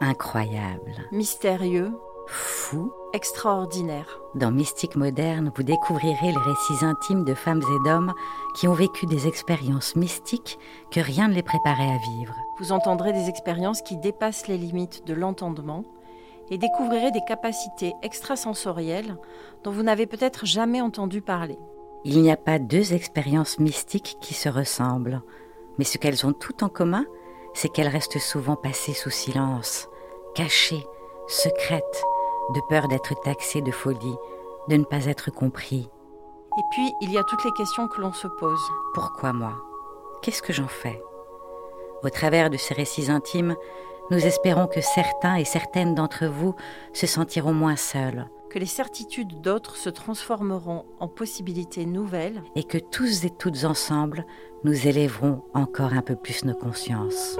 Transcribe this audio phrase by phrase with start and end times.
[0.00, 1.08] Incroyable.
[1.12, 1.92] Mystérieux.
[2.26, 2.92] Fou.
[3.12, 4.18] Extraordinaire.
[4.34, 8.12] Dans Mystique moderne, vous découvrirez les récits intimes de femmes et d'hommes
[8.56, 10.58] qui ont vécu des expériences mystiques
[10.90, 12.34] que rien ne les préparait à vivre.
[12.58, 15.84] Vous entendrez des expériences qui dépassent les limites de l'entendement
[16.50, 19.16] et découvrirez des capacités extrasensorielles
[19.62, 21.58] dont vous n'avez peut-être jamais entendu parler.
[22.04, 25.22] Il n'y a pas deux expériences mystiques qui se ressemblent,
[25.78, 27.06] mais ce qu'elles ont toutes en commun,
[27.54, 29.88] c'est qu'elles restent souvent passées sous silence,
[30.34, 30.86] cachées,
[31.28, 32.04] secrètes,
[32.50, 34.16] de peur d'être taxées de folie,
[34.68, 35.88] de ne pas être compris.
[36.58, 38.60] Et puis, il y a toutes les questions que l'on se pose.
[38.92, 39.54] Pourquoi moi?
[40.22, 41.02] Qu'est-ce que j'en fais?
[42.02, 43.56] Au travers de ces récits intimes,
[44.10, 46.54] nous espérons que certains et certaines d'entre vous
[46.92, 48.26] se sentiront moins seuls.
[48.50, 52.42] Que les certitudes d'autres se transformeront en possibilités nouvelles.
[52.54, 54.24] Et que tous et toutes ensemble,
[54.62, 57.36] nous élèverons encore un peu plus nos consciences.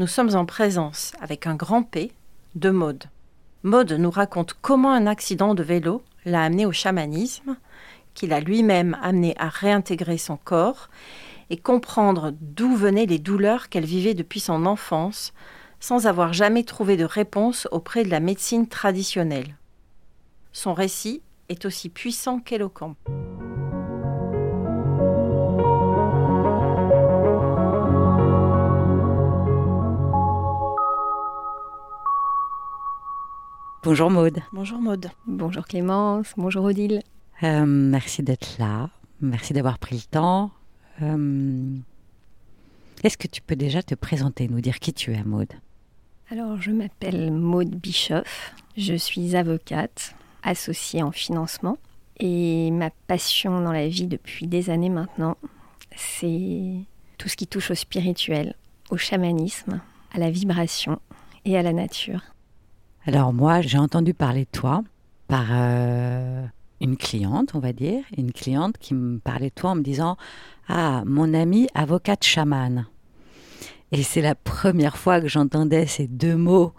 [0.00, 2.10] Nous sommes en présence, avec un grand P,
[2.54, 3.04] de Maude.
[3.64, 7.58] Maude nous raconte comment un accident de vélo l'a amené au chamanisme,
[8.14, 10.88] qu'il a lui-même amené à réintégrer son corps
[11.50, 15.34] et comprendre d'où venaient les douleurs qu'elle vivait depuis son enfance,
[15.80, 19.54] sans avoir jamais trouvé de réponse auprès de la médecine traditionnelle.
[20.54, 22.96] Son récit est aussi puissant qu'éloquent.
[33.82, 34.40] Bonjour Maude.
[34.52, 35.10] Bonjour Maude.
[35.26, 37.02] Bonjour Clémence, bonjour Odile.
[37.42, 40.50] Euh, merci d'être là, merci d'avoir pris le temps.
[41.00, 41.76] Euh,
[43.02, 45.52] Est-ce que tu peux déjà te présenter, nous dire qui tu es Maude?
[46.30, 51.78] Alors je m'appelle Maude Bischoff, je suis avocate, associée en financement
[52.18, 55.38] et ma passion dans la vie depuis des années maintenant,
[55.96, 56.74] c'est
[57.16, 58.54] tout ce qui touche au spirituel,
[58.90, 59.80] au chamanisme,
[60.12, 61.00] à la vibration
[61.46, 62.20] et à la nature.
[63.06, 64.82] Alors moi, j'ai entendu parler de toi
[65.26, 66.44] par euh,
[66.80, 70.16] une cliente, on va dire, une cliente qui me parlait de toi en me disant
[70.68, 72.86] Ah, mon amie avocate chamane.
[73.92, 76.74] Et c'est la première fois que j'entendais ces deux mots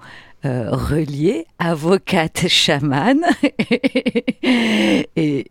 [0.46, 3.22] euh, reliés, avocate chamane.
[4.44, 5.46] et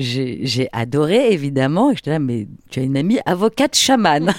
[0.00, 1.90] j'ai adoré, évidemment.
[1.92, 4.34] Et je là, mais tu as une amie avocate chamane.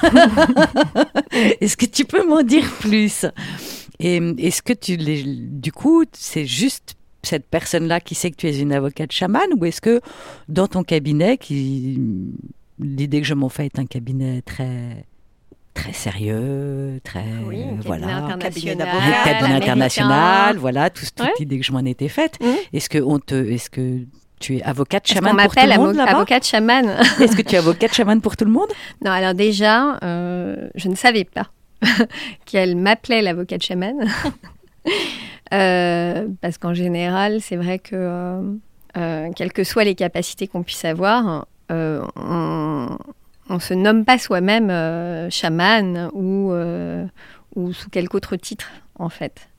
[1.61, 3.25] Est-ce que tu peux m'en dire plus?
[3.99, 8.59] Et est-ce que tu, du coup, c'est juste cette personne-là qui sait que tu es
[8.59, 10.01] une avocate chamane ou est-ce que
[10.47, 11.99] dans ton cabinet, qui
[12.79, 15.03] l'idée que je m'en fais est un cabinet très
[15.73, 21.71] très sérieux, très oui, voilà, cabinet d'avocat, cabinet international, voilà, tout, toute l'idée que je
[21.71, 22.37] m'en étais faite.
[22.41, 22.45] Mmh.
[22.73, 23.99] Est-ce que on te, est-ce que
[24.39, 26.97] tu es avocate chamane pour tout le monde avocate chamane?
[27.19, 28.69] Est-ce que tu es avocate chamane pour tout le monde?
[29.03, 31.51] Non, alors déjà, euh, je ne savais pas
[32.45, 34.07] qu'elle m'appelait l'avocate chamane.
[35.53, 38.41] euh, parce qu'en général, c'est vrai que, euh,
[38.97, 42.97] euh, quelles que soient les capacités qu'on puisse avoir, on
[43.49, 47.05] ne se nomme pas soi-même euh, chaman ou, euh,
[47.55, 49.49] ou sous quelque autre titre, en fait.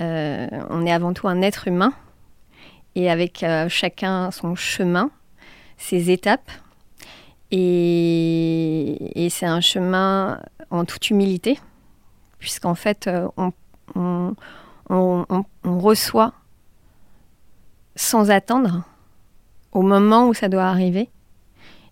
[0.00, 1.92] on est avant tout un être humain
[2.96, 5.10] et avec chacun son chemin,
[5.76, 6.50] ses étapes.
[7.50, 10.40] Et, et c'est un chemin
[10.74, 11.58] en toute humilité,
[12.38, 13.28] puisqu'en fait, euh,
[13.94, 14.34] on,
[14.90, 16.34] on, reçoit
[17.96, 18.84] sans attendre
[19.72, 21.08] au moment où ça doit arriver.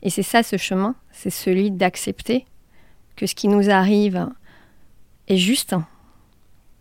[0.03, 2.44] Et c'est ça ce chemin, c'est celui d'accepter
[3.15, 4.28] que ce qui nous arrive
[5.28, 5.76] est juste,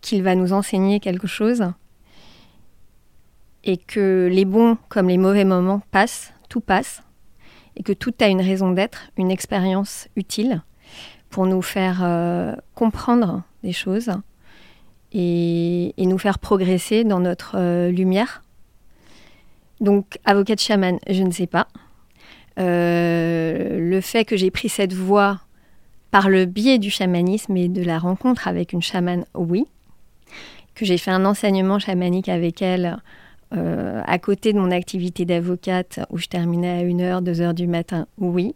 [0.00, 1.72] qu'il va nous enseigner quelque chose,
[3.62, 7.04] et que les bons comme les mauvais moments passent, tout passe,
[7.76, 10.62] et que tout a une raison d'être, une expérience utile
[11.32, 14.12] pour nous faire euh, comprendre des choses
[15.12, 18.42] et, nous faire progresser dans notre euh, lumière.
[19.80, 21.66] Donc, avocate chaman, je ne sais pas.
[22.60, 25.40] Euh, le fait que j'ai pris cette voie
[26.10, 29.64] par le biais du chamanisme et de la rencontre avec une chamane, oui.
[30.74, 32.98] Que j'ai fait un enseignement chamanique avec elle
[33.54, 38.54] à côté de mon activité d'avocate où je terminais à 1h, 2h du matin, oui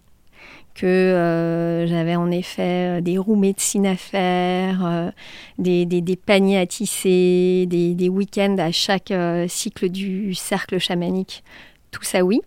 [0.76, 5.10] que euh, j'avais en effet des roues médecine à faire, euh,
[5.58, 11.42] des, paniers à tisser, des, week-ends à chaque euh, cycle du cercle chamanique.
[11.90, 12.42] Tout ça, oui.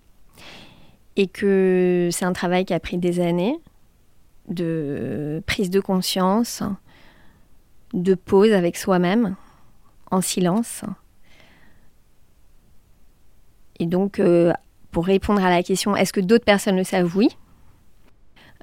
[1.16, 3.58] et que c'est un travail qui a pris des années
[4.48, 6.64] de prise de conscience,
[7.94, 9.36] de pause avec soi-même,
[10.12, 10.84] en silence.
[13.80, 14.54] Et donc, euh,
[14.92, 17.16] pour répondre à la question, est-ce que d'autres personnes le savent?
[17.16, 17.30] Oui.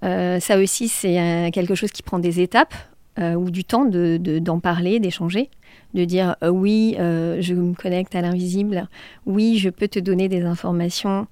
[0.04, 2.74] Euh, ça aussi, c'est euh, quelque chose qui prend des étapes
[3.18, 5.48] ou du temps d'en parler, d'échanger,
[5.94, 8.90] de dire oui, je me connecte à l'invisible,
[9.24, 11.26] oui, je peux te donner des informations.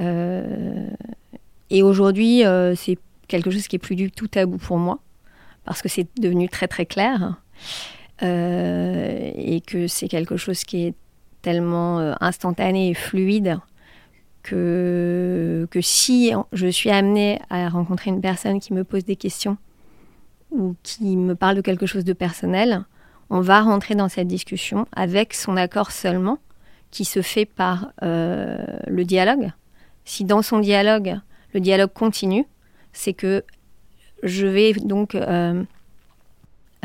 [0.00, 2.42] et aujourd'hui,
[2.74, 2.98] c'est
[3.28, 4.98] quelque chose qui est plus du tout tabou pour moi,
[5.64, 7.40] parce que c'est devenu très très clair.
[8.20, 10.94] et que c'est quelque chose qui est
[11.42, 13.58] tellement euh, instantané et fluide
[14.50, 19.56] que, si je suis amenée à rencontrer une personne qui me pose des questions
[20.50, 22.84] ou qui me parle de quelque chose de personnel,
[23.30, 26.38] on va rentrer dans cette discussion avec son accord seulement,
[26.90, 28.56] qui se fait par euh,
[28.86, 29.52] le dialogue.
[30.04, 31.18] Si dans son dialogue,
[31.52, 32.46] le dialogue continue,
[32.92, 33.44] c'est que
[34.22, 35.62] je vais donc euh,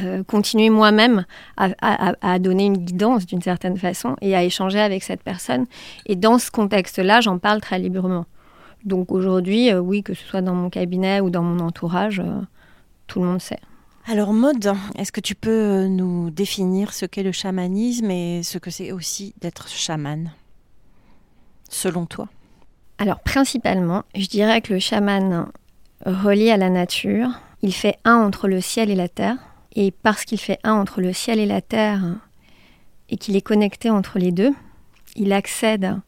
[0.01, 1.24] euh, continuer moi-même
[1.56, 5.68] à, donner une guidance d'une certaine façon et à échanger avec cette personne.
[6.07, 8.25] Et dans ce contexte-là, j'en parle très librement.
[8.86, 12.42] Donc aujourd'hui, euh, oui, que ce soit dans mon cabinet ou dans mon entourage, euh,
[13.06, 13.60] tout le monde sait.
[14.07, 18.72] Alors Maude, est-ce que tu peux nous définir ce qu'est le chamanisme et ce que
[18.72, 20.31] c'est aussi d'être chaman,
[21.69, 22.28] selon toi?
[22.98, 25.48] Alors principalement, je dirais que le chaman
[26.04, 27.30] relié à la nature,
[27.62, 29.38] il fait un entre le ciel et la terre
[29.75, 32.02] et parce qu'il fait un entre le ciel et la terre,
[33.10, 34.54] et qu'il est connecté entre les deux,
[35.16, 36.00] il accède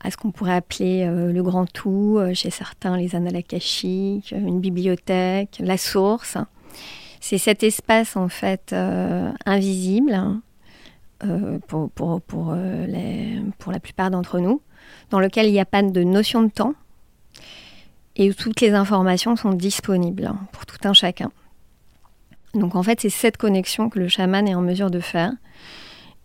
[0.00, 4.32] à ce qu'on pourrait appeler euh, le grand tout, euh, chez certains les annales akashiques,
[4.32, 6.36] une bibliothèque, la source.
[7.20, 10.40] C'est cet espace en fait euh, invisible
[11.68, 14.60] pour, pour, la plupart d'entre nous,
[15.08, 16.74] dans lequel il n'y a pas de notion de temps
[18.16, 21.30] et où toutes les informations sont disponibles pour tout un chacun.
[22.54, 25.32] Donc en fait, c'est cette connexion que le chaman est en mesure de faire.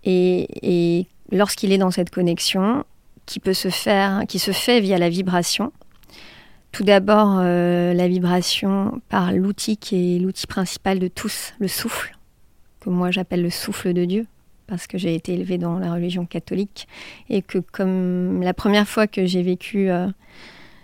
[0.03, 2.83] Et, lorsqu'il est dans cette connexion,
[3.25, 5.71] qui peut se faire, qui se fait via la vibration.
[6.71, 12.17] Tout d'abord, euh, la vibration par l'outil qui est l'outil principal de tous, le souffle,
[12.79, 14.25] que moi j'appelle le souffle de Dieu,
[14.65, 16.87] parce que j'ai été élevée dans la religion catholique
[17.29, 20.07] et que comme la première fois que j'ai vécu euh,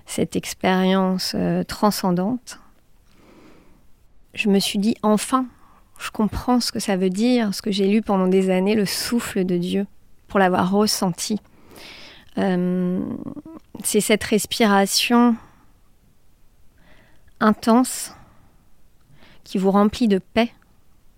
[0.05, 2.59] cette expérience euh, transcendante,
[4.35, 5.47] je me suis dit enfin,
[5.97, 8.85] je comprends ce que ça veut dire, ce que j'ai lu pendant des années, le
[8.85, 9.87] souffle de Dieu,
[10.27, 11.39] pour l'avoir ressenti.
[12.37, 12.99] Euh,
[13.83, 15.35] c'est cette respiration
[17.39, 18.13] intense
[19.43, 20.51] qui vous remplit de paix,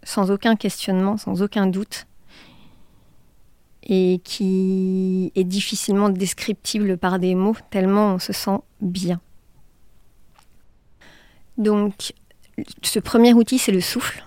[0.04, 2.06] sans aucun questionnement, sans aucun doute,
[3.84, 9.20] et qui est difficilement descriptible par des mots, tellement on se sent bien.
[11.58, 12.13] Donc,
[12.81, 14.24] ce premier outil, c'est le souffle.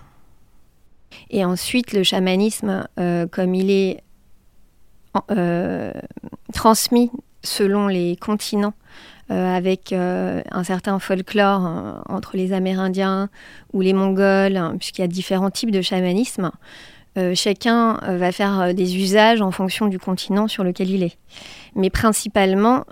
[1.30, 4.02] Et ensuite, le chamanisme, euh, comme il est
[5.30, 5.92] euh,
[6.52, 7.10] transmis
[7.42, 8.74] selon les continents,
[9.30, 13.28] euh, avec un certain folklore entre les Amérindiens
[13.72, 16.50] ou les Mongols, hein, puisqu'il y a différents types de chamanisme,
[17.34, 21.18] chacun va faire des usages en fonction du continent sur lequel il est.
[21.76, 22.84] Mais principalement,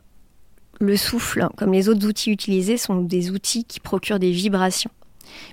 [0.80, 4.90] le souffle, comme les autres outils utilisés, sont des outils qui procurent des vibrations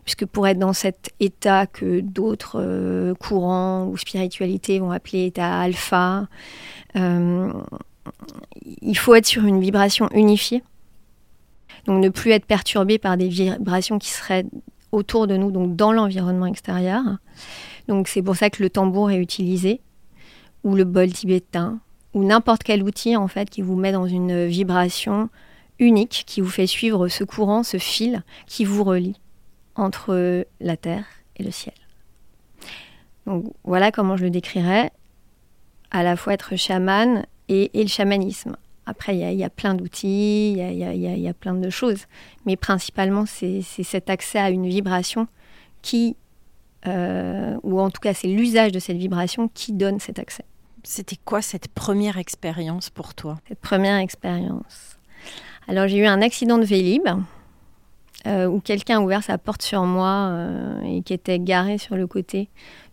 [0.04, 5.60] puisque pour être dans cet état que d'autres euh, courants ou spiritualités vont appeler état
[5.60, 6.28] alpha,
[6.96, 7.52] euh,
[8.82, 10.64] il faut être sur une vibration unifiée.
[11.86, 14.46] Donc ne plus être perturbé par des vibrations qui seraient
[14.92, 17.04] autour de nous, donc dans l'environnement extérieur.
[17.88, 19.82] Donc c'est pour ça que le tambour est utilisé,
[20.64, 21.80] ou le bol tibétain,
[22.14, 25.30] ou n'importe quel outil en fait qui vous met dans une vibration
[25.80, 29.20] unique, qui vous fait suivre ce courant, ce fil qui vous relie
[29.76, 31.06] entre la terre
[31.38, 31.76] et le ciel.
[33.26, 34.92] Donc voilà comment je le décrirais,
[35.92, 38.56] à la fois être chaman et, le chamanisme.
[38.86, 42.06] Après, il y, a plein d'outils, il y, a, plein de choses,
[42.46, 45.28] mais principalement, c'est cet accès à une vibration
[45.82, 46.16] qui,
[46.86, 50.46] euh, ou en tout cas, c'est l'usage de cette vibration qui donne cet accès.
[50.84, 53.40] C'était quoi cette première expérience pour toi?
[53.48, 55.00] Cette première expérience.
[55.68, 57.08] Alors, j'ai eu un accident de Vélib
[58.28, 61.96] euh, où quelqu'un a ouvert sa porte sur moi euh, et qui était garé sur
[61.96, 62.50] le côté.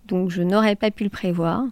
[0.06, 1.64] Donc je n'aurais pas pu le prévoir.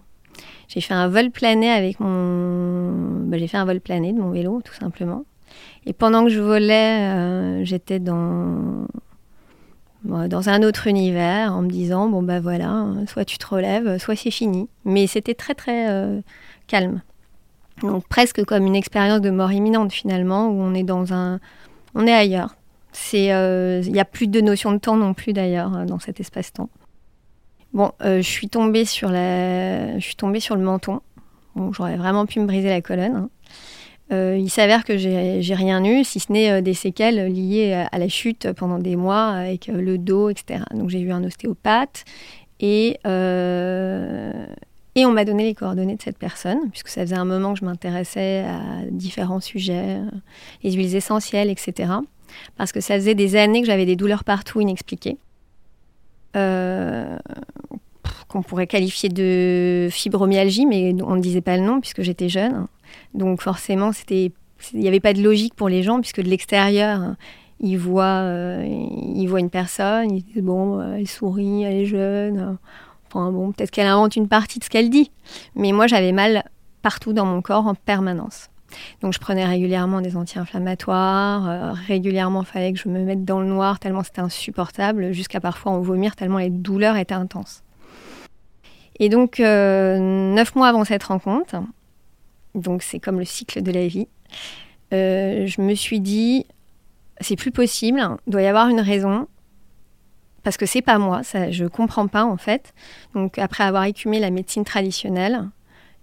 [0.69, 3.27] J'ai fait un vol plané avec mon.
[3.27, 5.25] Bah, j'ai fait un vol plané de mon vélo, tout simplement.
[5.85, 8.87] Et pendant que je volais, euh, j'étais dans
[10.05, 14.17] dans un autre univers en me disant bon bah voilà, soit tu te relèves, soit
[14.17, 14.69] c'est fini.
[14.87, 16.23] Mais c'était très très
[16.69, 17.03] calme.
[17.83, 21.39] Donc presque comme une expérience de mort imminente finalement, où on est dans un,
[21.95, 22.55] on est ailleurs.
[23.15, 26.21] Euh, il n'y a plus de notion de temps non plus d'ailleurs euh, dans cet
[26.21, 26.69] espace-temps.
[27.73, 31.01] Bon, euh, je suis tombée sur la, je suis tombée sur le menton.
[31.55, 33.17] Bon, j'aurais vraiment pu me briser la colonne.
[33.17, 33.31] hein.
[34.13, 38.51] Il s'avère que j'ai rien eu, si ce n'est des séquelles liées à, la chute
[38.55, 40.65] pendant des mois avec le dos, etc.
[40.75, 42.05] Donc j'ai vu un ostéopathe
[42.59, 47.55] et, et on m'a donné les coordonnées de cette personne, puisque ça faisait un moment
[47.55, 50.01] que je m'intéressais à différents sujets,
[50.65, 51.93] les huiles essentielles, etc.
[52.57, 55.19] Parce que ça faisait des années que j'avais des douleurs partout inexpliquées.
[56.37, 57.17] Euh,
[58.29, 62.67] qu'on pourrait qualifier de fibromyalgie, mais on ne disait pas le nom puisque j'étais jeune.
[63.15, 64.31] Donc forcément, il
[64.75, 67.17] n'y avait pas de logique pour les gens puisque de l'extérieur,
[67.59, 68.65] ils voient, euh,
[69.15, 72.57] ils voient une personne, ils disent bon, euh, elle sourit, elle est jeune.
[73.07, 75.11] Enfin bon, peut-être qu'elle invente une partie de ce qu'elle dit.
[75.57, 76.45] Mais moi, j'avais mal
[76.83, 78.50] partout dans mon corps en permanence.
[79.03, 83.47] Donc je prenais régulièrement des anti-inflammatoires, euh, régulièrement fallait que je me mette dans le
[83.47, 87.63] noir tellement c'était insupportable, jusqu'à parfois en vomir tellement les douleurs étaient intenses.
[88.99, 91.57] Et donc euh, neuf mois avant cette rencontre,
[92.55, 94.09] donc c'est comme le cycle de la vie,
[94.93, 96.47] euh, je me suis dit
[97.21, 99.27] c'est plus possible, doit y avoir une raison,
[100.43, 102.73] parce que c'est pas moi, ça, je comprends pas en fait.
[103.15, 105.49] Donc après avoir écumé la médecine traditionnelle,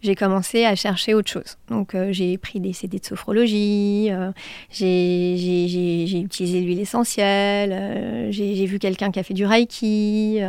[0.02, 1.58] j'ai commencé à chercher autre chose.
[1.70, 4.32] Donc euh, j'ai pris des CD de sophrologie, euh,
[4.70, 10.40] j'ai utilisé l'huile essentielle, euh, j'ai vu quelqu'un qui a fait du reiki.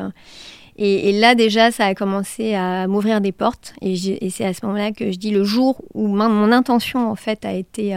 [0.77, 3.75] et, et là déjà, ça a commencé à m'ouvrir des portes.
[3.81, 3.97] Et,
[4.31, 7.53] c'est à ce moment-là que je dis le jour où mon, intention en fait a
[7.53, 7.97] été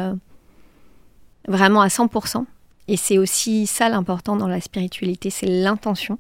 [1.48, 2.46] vraiment à 100%.
[2.88, 6.18] Et c'est aussi ça l'important dans la spiritualité, c'est l'intention.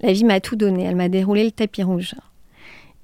[0.00, 2.14] La vie m'a tout donné, elle m'a déroulé le tapis rouge.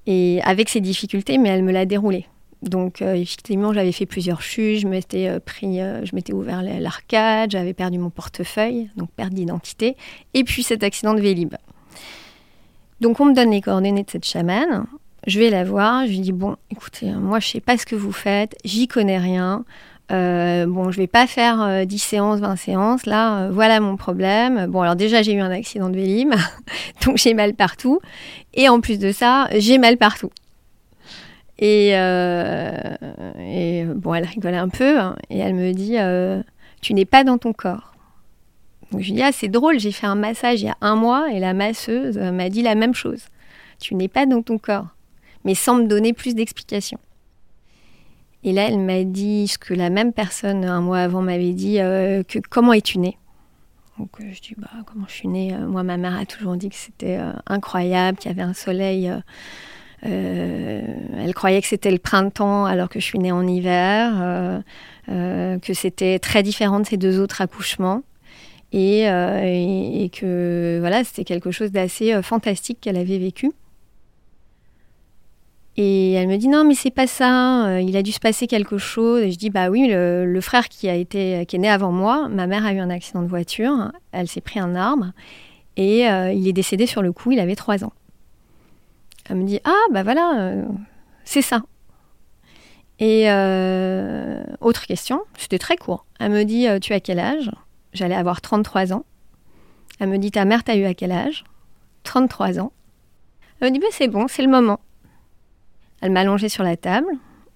[0.05, 2.25] Et avec ses difficultés, mais elle me l'a déroulé.
[2.61, 6.61] Donc euh, effectivement, j'avais fait plusieurs chutes, je m'étais euh, pris, euh, je m'étais ouvert
[6.63, 9.97] la- l'arcade, j'avais perdu mon portefeuille, donc perte d'identité,
[10.33, 11.55] et puis cet accident de Vélib.
[13.01, 14.85] Donc on me donne les coordonnées de cette chamane,
[15.27, 17.95] je vais la voir, je lui dis bon, écoutez, moi je sais pas ce que
[17.97, 19.65] vous faites, j'y connais rien.
[20.13, 23.05] Euh, bon, je vais pas faire euh, 10 séances, 20 séances.
[23.05, 24.67] Là, euh, voilà mon problème.
[24.67, 26.33] Bon, alors déjà, j'ai eu un accident de Vélib,
[27.05, 27.99] donc j'ai mal partout.
[28.53, 30.29] Et en plus de ça, j'ai mal partout.
[31.57, 32.95] Et, euh,
[33.95, 35.97] bon, elle rigole un peu hein, et elle me dit
[36.81, 37.93] Tu n'es pas dans ton corps.
[38.91, 40.95] Donc je lui dis Ah, c'est drôle, j'ai fait un massage il y a un
[40.95, 43.27] mois et la masseuse m'a dit la même chose.
[43.79, 44.87] Tu n'es pas dans ton corps,
[45.45, 46.99] mais sans me donner plus d'explications.
[48.43, 51.79] Et là, elle m'a dit ce que la même personne un mois avant m'avait dit
[51.79, 53.17] euh, que comment es-tu née?
[53.97, 55.53] Donc euh, je dis bah comment je suis née?
[55.53, 59.09] Euh, Moi ma mère a toujours dit que c'était incroyable, qu'il y avait un soleil.
[60.01, 64.61] elle croyait que c'était le printemps alors que je suis née en hiver,
[65.07, 68.01] que c'était très différent de ces deux autres accouchements
[68.73, 73.51] et, et- que voilà c'était quelque chose d'assez fantastique qu'elle avait vécu.
[75.75, 78.45] Et elle me dit non mais c'est pas ça, euh, il a dû se passer
[78.45, 79.23] quelque chose.
[79.23, 82.29] Et je dis bah oui le, frère qui a été qui est né avant moi,
[82.29, 85.11] ma mère a eu un accident de voiture, elle s'est pris un arbre
[85.75, 87.93] et euh, il est décédé sur le coup, il avait trois ans.
[89.29, 90.63] Elle me dit ah bah voilà euh,
[91.23, 91.63] c'est ça.
[92.99, 93.27] Et
[94.61, 96.05] autre question, c'était très court.
[96.19, 97.51] Elle me dit tu as quel âge?
[97.91, 99.03] J'allais avoir 33 ans.
[99.99, 101.43] Elle me dit ta mère t'a eu à quel âge?
[102.03, 102.71] 33 ans.
[103.59, 104.79] Elle me dit bah, c'est bon, c'est le moment.
[106.03, 107.07] Elle m'a allongée sur la table.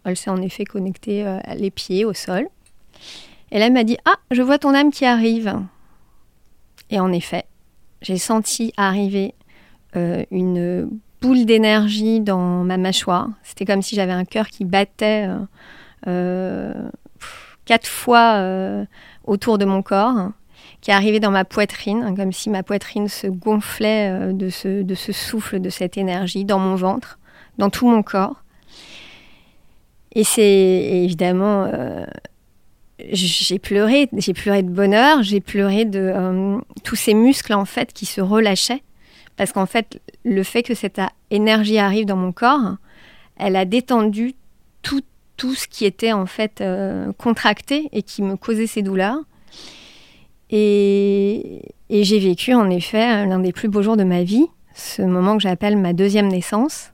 [0.05, 2.47] Elle s'est en effet connectée euh, les pieds au sol.
[3.51, 5.53] Et là, elle m'a dit Ah, je vois ton âme qui arrive.
[6.89, 7.43] Et en effet,
[8.01, 9.35] j'ai senti arriver
[9.97, 10.89] euh, une
[11.21, 13.27] boule d'énergie dans ma mâchoire.
[13.43, 15.27] C'était comme si j'avais un cœur qui battait
[16.07, 16.89] euh,
[17.65, 18.41] quatre fois
[19.25, 20.31] autour de mon corps,
[20.79, 25.69] qui arrivait dans ma poitrine, comme si ma poitrine se gonflait de ce souffle, de
[25.69, 27.19] cette énergie, dans mon ventre
[27.57, 28.43] dans tout mon corps.
[30.13, 30.43] Et c'est
[31.03, 32.05] évidemment, euh,
[33.11, 37.93] j'ai pleuré, j'ai pleuré de bonheur, j'ai pleuré de euh, tous ces muscles en fait
[37.93, 38.81] qui se relâchaient,
[39.35, 40.99] parce qu'en fait, le fait que cette
[41.29, 42.77] énergie arrive dans mon corps,
[43.37, 44.33] elle a détendu
[44.81, 45.03] tout,
[45.35, 49.19] tout ce qui était en fait euh, contracté et qui me causait ces douleurs.
[50.49, 55.01] Et, et j'ai vécu en effet l'un des plus beaux jours de ma vie, ce
[55.01, 56.91] moment que j'appelle ma deuxième naissance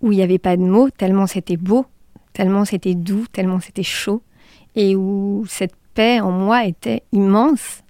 [0.00, 1.86] où il n'y avait pas de mots, tellement c'était beau,
[2.32, 4.22] tellement c'était doux, tellement c'était chaud,
[4.74, 7.82] et où cette paix en moi était immense.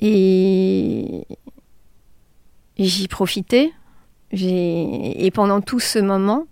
[0.00, 1.24] Et,
[2.78, 3.72] j'y profitais,
[4.32, 6.44] Et pendant tout ce moment,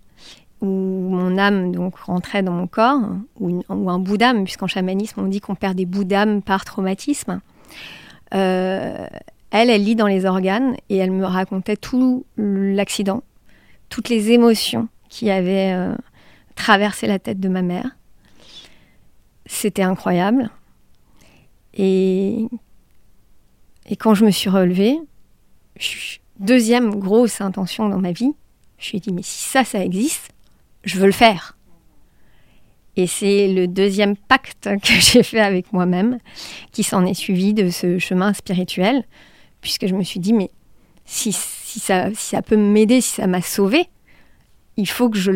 [0.61, 3.01] où mon âme donc rentrait dans mon corps,
[3.39, 7.41] ou, un bout d'âme, puisqu'en chamanisme on dit qu'on perd des bouts d'âme par traumatisme.
[8.35, 9.07] Euh,
[9.51, 13.23] elle, elle lit dans les organes et elle me racontait tout l'accident,
[13.95, 15.95] toutes les émotions qui avaient euh,
[16.57, 17.97] traversé la tête de ma mère.
[19.47, 20.51] C'était incroyable.
[21.75, 22.49] Et,
[24.01, 24.99] quand je me suis relevée,
[26.41, 28.33] deuxième grosse intention dans ma vie,
[28.79, 30.33] je me suis dit, mais si ça, ça existe,
[30.83, 31.57] je veux le faire.
[32.97, 36.19] Et c'est le deuxième pacte que j'ai fait avec moi-même
[36.73, 39.05] qui s'en est suivi de ce chemin spirituel,
[39.61, 40.51] puisque je me suis dit, mais
[41.05, 41.33] si,
[41.81, 43.89] si, ça, peut m'aider, si ça m'a sauvé,
[44.77, 45.33] il faut que je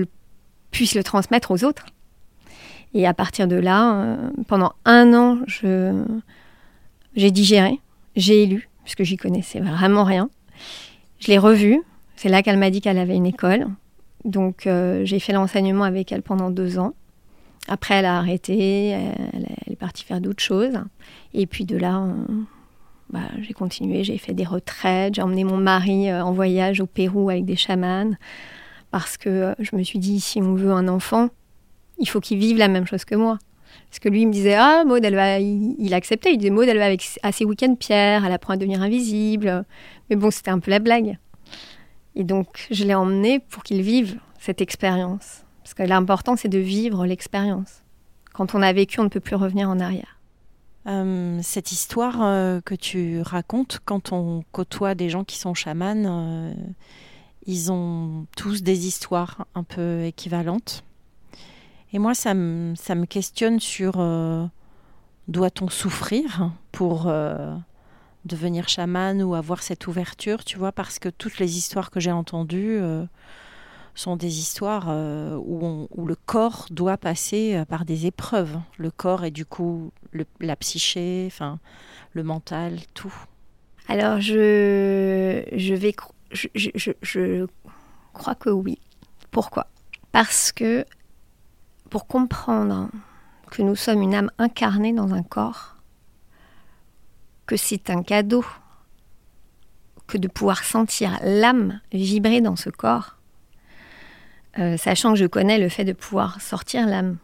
[0.71, 1.87] puisse le transmettre aux autres.
[2.95, 5.39] Et à partir de là, euh, pendant un an,
[7.15, 7.81] j'ai digéré,
[8.17, 10.31] j'ai lu, puisque j'y connaissais vraiment rien.
[11.19, 11.81] Je l'ai revue.
[12.17, 13.67] C'est là qu'elle m'a dit qu'elle avait une école.
[14.25, 16.95] Donc euh, j'ai fait l'enseignement avec elle pendant deux ans.
[17.69, 20.81] Après, elle a arrêté, elle, est partie faire d'autres choses.
[21.35, 22.03] Et puis de là,
[23.11, 26.87] bah, j'ai continué, j'ai fait des retraites, j'ai emmené mon mari euh, en voyage au
[26.87, 28.13] Pérou avec des chamans.
[28.91, 31.29] Parce que euh, je me suis dit, si on veut un enfant,
[31.99, 33.39] il faut qu'il vive la même chose que moi.
[33.89, 36.69] Parce que lui, il me disait, ah, Maud, elle va, il, acceptait, il disait, Maud,
[36.69, 39.65] elle va avec, à ses week-ends pierre, elle apprend à devenir invisible.
[40.11, 41.19] Mais bon, c'était un peu la blague.
[42.15, 45.45] Et donc, je l'ai emmené pour qu'il vive cette expérience.
[45.63, 47.83] Parce que l'important, c'est de vivre l'expérience.
[48.35, 50.18] Quand on a vécu, on ne peut plus revenir en arrière.
[50.89, 56.05] Euh, cette histoire euh, que tu racontes, quand on côtoie des gens qui sont chamans,
[56.07, 56.55] euh,
[57.47, 60.85] ils ont tous des histoires un peu équivalentes.
[61.93, 63.93] Et moi, ça me, questionne sur
[65.29, 67.11] doit-on souffrir pour
[68.27, 72.13] devenir chaman ou avoir cette ouverture, tu vois, parce que toutes les histoires que j'ai
[72.13, 72.79] entendues
[73.99, 78.57] sont des histoires euh, où, le corps doit passer euh, par des épreuves.
[78.79, 79.91] Le corps et du coup
[80.41, 81.59] la psyché, enfin
[82.13, 83.13] le mental, tout.
[83.89, 85.95] Alors je, je vais,
[86.31, 87.47] je, je, je
[88.13, 88.79] crois que oui.
[89.33, 89.67] Pourquoi?
[90.13, 90.85] Parce que
[91.91, 92.91] pour comprendre
[93.51, 95.77] que nous sommes une âme incarnée dans un corps,
[97.47, 98.45] que c'est un cadeau
[100.07, 103.18] que de pouvoir sentir l'âme vibrer dans ce corps,
[104.59, 107.19] euh, sachant que je connais le fait de pouvoir sortir l'âme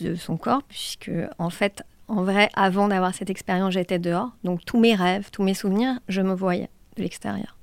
[0.00, 4.64] de son corps, puisque en fait, en vrai, avant d'avoir cette expérience, j'étais dehors, donc
[4.64, 7.56] tous mes rêves, tous mes souvenirs, je me voyais de l'extérieur.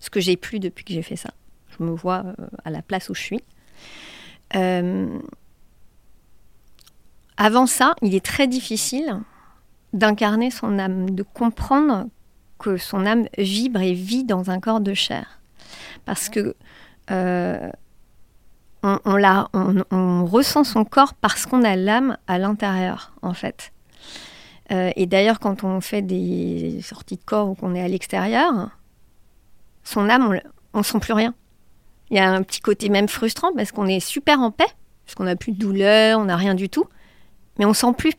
[0.00, 1.30] Ce que j'ai plus depuis que j'ai fait ça.
[1.78, 3.42] Je me vois euh, à la place où je suis.
[4.54, 5.18] Euh,
[7.36, 9.20] avant ça, il est très difficile
[9.92, 12.06] d'incarner son âme, de comprendre
[12.58, 15.40] que son âme vibre et vit dans un corps de chair.
[16.06, 16.54] Parce que
[18.82, 23.72] on, ressent son corps parce qu'on a l'âme à l'intérieur, en fait.
[24.72, 28.70] Euh, et d'ailleurs, quand on fait des sorties de corps ou qu'on est à l'extérieur,
[29.84, 30.40] son âme,
[30.72, 31.34] on ne sent plus rien.
[32.10, 34.66] Il y a un petit côté même frustrant parce qu'on est super en paix,
[35.04, 36.86] parce qu'on n'a plus de douleur, on n'a rien du tout,
[37.58, 38.12] mais on sent plus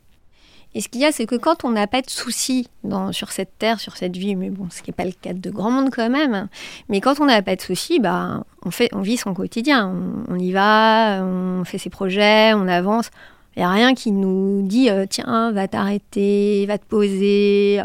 [0.76, 2.68] et ce qu'il y a, c'est que quand on n'a pas de soucis
[3.12, 5.50] sur cette terre, sur cette vie, mais bon, ce qui n'est pas le cas de
[5.50, 6.48] grand monde quand même,
[6.90, 9.96] mais quand on n'a pas de soucis, bah, on, fait, on vit son quotidien.
[10.28, 13.10] On, y va, on fait ses projets, on avance.
[13.56, 17.82] Il n'y a rien qui nous dit euh, tiens, va t'arrêter, va te poser.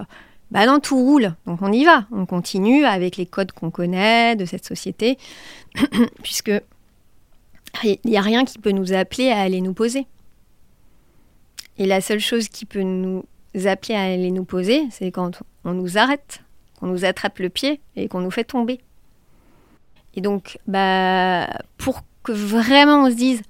[0.51, 1.35] Bah non, tout roule.
[1.47, 2.05] Donc on y va.
[2.13, 5.17] On continue avec les codes qu'on connaît de cette société,
[6.23, 6.53] puisque
[7.85, 10.07] il n'y a rien qui peut nous appeler à aller nous poser.
[11.79, 13.25] Et la seule chose qui peut nous
[13.65, 16.43] appeler à aller nous poser, c'est quand on nous arrête,
[16.79, 18.81] qu'on nous attrape le pied et qu'on nous fait tomber.
[20.15, 23.43] Et donc, bah, pour que vraiment on se dise,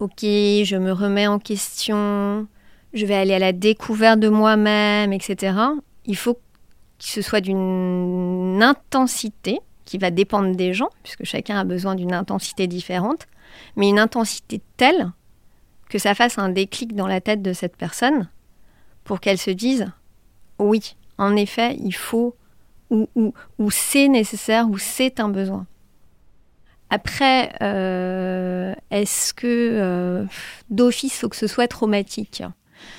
[0.00, 2.46] ok, je me remets en question,
[2.92, 5.56] je vais aller à la découverte de moi-même, etc.,
[6.06, 6.40] il faut que
[6.98, 12.66] ce soit d'une intensité qui va dépendre des gens, puisque chacun a besoin d'une intensité
[12.66, 13.26] différente,
[13.76, 15.10] mais une intensité telle
[15.88, 18.28] que ça fasse un déclic dans la tête de cette personne
[19.04, 19.90] pour qu'elle se dise
[20.58, 22.34] oui, en effet, il faut
[22.90, 23.06] ou,
[23.58, 25.66] ou, c'est nécessaire ou c'est un besoin.
[26.90, 30.24] Après, euh, est-ce que euh,
[30.70, 32.42] d'office, faut que ce soit traumatique?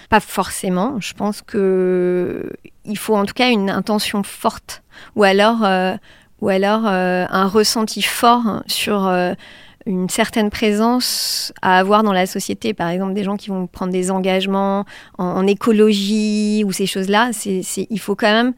[0.10, 1.00] Pas forcément.
[1.00, 2.52] Je pense que
[2.86, 4.84] il faut en tout cas une intention forte,
[5.16, 5.96] ou alors, euh,
[6.42, 9.12] ou alors un ressenti fort sur
[9.90, 12.76] une certaine présence à avoir dans la société.
[12.76, 14.86] Par exemple, des gens qui vont prendre des engagements
[15.18, 17.32] en, écologie ou ces choses-là.
[17.44, 18.54] Il faut quand même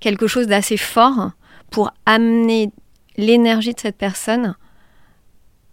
[0.00, 1.30] quelque chose d'assez fort
[1.70, 2.70] pour amener
[3.16, 4.54] l'énergie de cette personne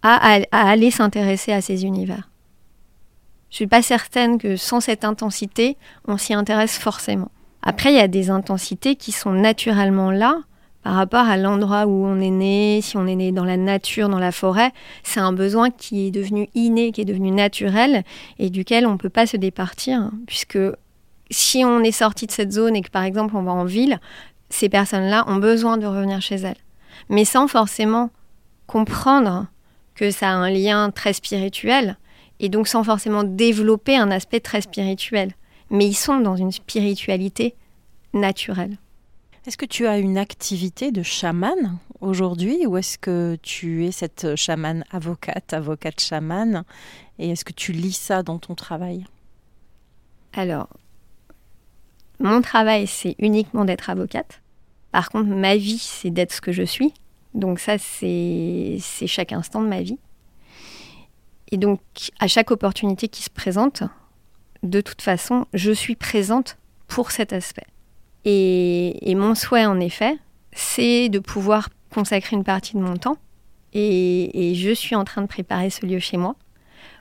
[0.02, 2.30] à, à aller s'intéresser à ces univers.
[3.50, 5.76] Je suis pas certaine que sans cette intensité,
[6.08, 7.30] on s'y intéresse forcément.
[7.62, 10.40] Après, il y a des intensités qui sont naturellement là
[10.84, 14.10] par rapport à l'endroit où on est né, si on est né dans la nature,
[14.10, 14.70] dans la forêt.
[15.02, 18.04] C'est un besoin qui est devenu inné, qui est devenu naturel
[18.38, 20.10] et duquel on ne peut pas se départir.
[20.26, 20.58] Puisque
[21.30, 23.98] si on est sorti de cette zone et que par exemple on va en ville,
[24.50, 26.60] ces personnes-là ont besoin de revenir chez elles.
[27.08, 28.10] Mais sans forcément
[28.66, 29.46] comprendre
[29.94, 31.96] que ça a un lien très spirituel
[32.40, 35.32] et donc sans forcément développer un aspect très spirituel.
[35.70, 37.54] Mais ils sont dans une spiritualité
[38.12, 38.76] naturelle.
[39.46, 44.36] Est-ce que tu as une activité de chaman aujourd'hui ou est-ce que tu es cette
[44.36, 46.64] chamane avocate, avocate chamane
[47.18, 49.04] Et est-ce que tu lis ça dans ton travail?
[50.32, 50.68] Alors,
[52.20, 54.40] mon travail, c'est uniquement d'être avocate.
[54.92, 56.94] Par contre, ma vie, c'est d'être ce que je suis.
[57.34, 59.98] Donc ça, c'est chaque instant de ma vie.
[61.50, 61.80] Et donc,
[62.18, 63.82] à chaque opportunité qui se présente,
[64.62, 66.56] de toute façon, je suis présente
[66.88, 67.66] pour cet aspect.
[68.24, 70.18] Et, mon souhait, en effet,
[70.52, 73.18] c'est de pouvoir consacrer une partie de mon temps.
[73.72, 76.36] Et, je suis en train de préparer ce lieu chez moi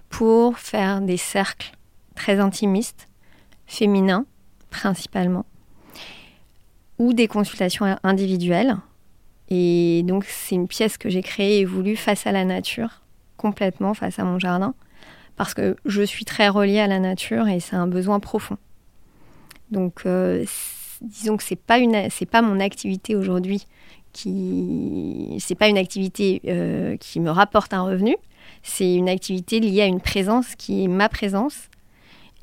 [0.09, 1.71] pour faire des cercles
[2.15, 3.07] très intimistes,
[3.65, 4.25] féminins
[4.69, 5.45] principalement,
[6.99, 8.77] ou des consultations individuelles.
[9.49, 13.01] Et donc c'est une pièce que j'ai créée et voulue face à la nature,
[13.37, 14.73] complètement face à mon jardin,
[15.35, 18.57] parce que je suis très reliée à la nature et c'est un besoin profond.
[19.71, 20.43] Donc euh,
[21.03, 23.67] disons que c'est pas une c'est pas mon activité aujourd'hui
[24.13, 28.15] qui c'est pas une activité euh, qui me rapporte un revenu.
[28.61, 31.69] C'est une activité liée à une présence qui est ma présence.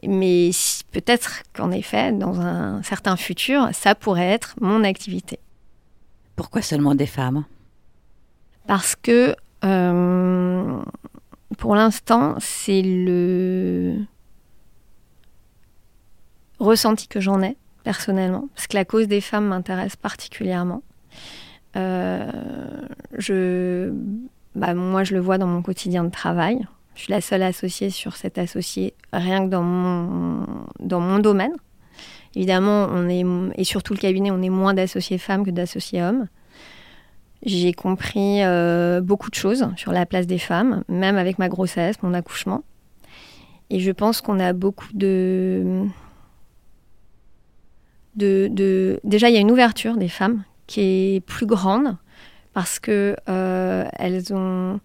[0.02, 0.50] Mais
[0.92, 5.38] peut-être qu'en effet dans un certain futur ça pourrait être mon activité.
[6.36, 7.44] Pourquoi seulement des femmes?
[8.66, 10.82] Parce que euh,
[11.58, 13.96] pour l'instant c'est le
[16.58, 20.82] ressenti que j'en ai personnellement, parce que la cause des femmes m'intéresse particulièrement.
[21.76, 22.30] Euh,
[23.18, 23.92] je,
[24.54, 26.66] bah, moi, je le vois dans mon quotidien de travail.
[26.94, 30.46] Je suis la seule associée sur cet associé, rien que dans mon,
[30.80, 31.52] dans mon domaine.
[32.34, 33.24] Évidemment, on est,
[33.58, 36.28] et surtout le cabinet, on est moins d'associés femmes que d'associés hommes.
[37.42, 41.96] J'ai compris euh, beaucoup de choses sur la place des femmes, même avec ma grossesse,
[42.02, 42.62] mon accouchement.
[43.70, 45.86] Et je pense qu'on a beaucoup de,
[48.16, 51.96] de, déjà il y a une ouverture des femmes qui est plus grande
[52.52, 54.80] parce que euh, elles ont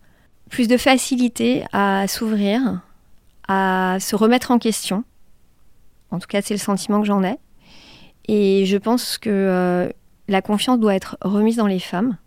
[0.49, 2.81] plus de facilité à s'ouvrir,
[3.47, 5.03] à se remettre en question.
[6.11, 7.38] En tout cas, c'est le sentiment que j'en ai.
[8.27, 9.89] Et je pense que euh,
[10.27, 12.17] la confiance doit être remise dans les femmes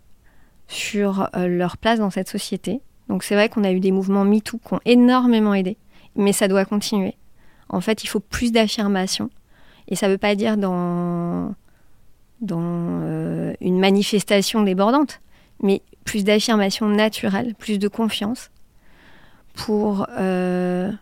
[0.68, 2.80] sur euh, leur place dans cette société.
[3.08, 5.76] Donc c'est vrai qu'on a eu des mouvements MeToo qui ont énormément aidé,
[6.14, 7.14] mais ça doit continuer.
[7.68, 9.30] En fait, il faut plus d'affirmation
[9.88, 11.54] et ça ne veut pas dire dans,
[12.40, 15.20] dans euh, une manifestation débordante,
[15.62, 18.50] mais plus d'affirmation naturelle, plus de confiance
[19.54, 20.92] pour, euh,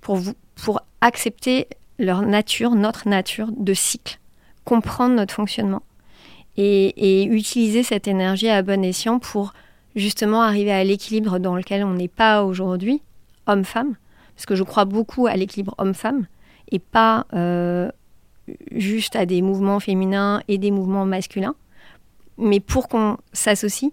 [0.00, 1.68] pour, vous, pour accepter
[1.98, 4.18] leur nature, notre nature de cycle,
[4.64, 5.82] comprendre notre fonctionnement
[6.56, 9.52] et, et utiliser cette énergie à bon escient pour
[9.94, 13.02] justement arriver à l'équilibre dans lequel on n'est pas aujourd'hui,
[13.46, 13.94] homme-femme,
[14.34, 16.26] parce que je crois beaucoup à l'équilibre homme-femme,
[16.70, 17.90] et pas euh,
[18.72, 21.54] juste à des mouvements féminins et des mouvements masculins.
[22.38, 23.92] Mais pour qu'on s'associe,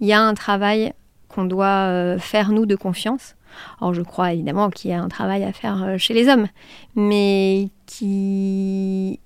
[0.00, 0.92] il y a un travail
[1.28, 3.34] qu'on doit euh, faire, nous, de confiance.
[3.80, 6.46] Alors, je crois évidemment qu'il y a un travail à faire euh, chez les hommes,
[6.94, 9.18] mais qui,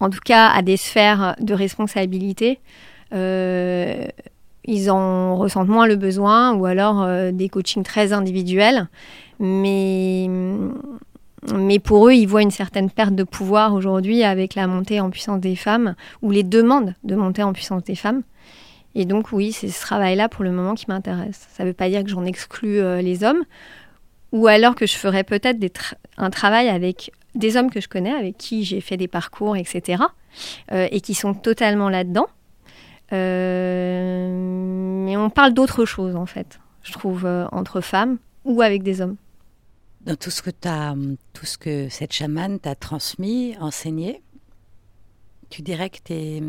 [0.00, 2.60] en tout cas, a des sphères de responsabilité.
[4.66, 8.88] Ils en ressentent moins le besoin, ou alors des coachings très individuels.
[9.38, 10.28] Mais,
[11.54, 15.10] mais pour eux, ils voient une certaine perte de pouvoir aujourd'hui avec la montée en
[15.10, 18.22] puissance des femmes ou les demandes de montée en puissance des femmes.
[18.96, 21.46] Et donc oui, c'est ce travail-là pour le moment qui m'intéresse.
[21.52, 23.44] Ça ne veut pas dire que j'en exclus euh, les hommes,
[24.32, 28.38] ou alors que je ferais peut-être un travail avec des hommes que je connais, avec
[28.38, 30.02] qui j'ai fait des parcours, etc.,
[30.72, 32.26] euh, et qui sont totalement là-dedans.
[33.12, 39.00] Euh, mais on parle d'autre chose, en fait, je trouve, entre femmes ou avec des
[39.00, 39.16] hommes
[40.06, 40.94] dans tout ce que as,
[41.32, 44.22] tout ce que cette chamane t'a transmis, enseigné,
[45.50, 46.42] tu dirais que tes,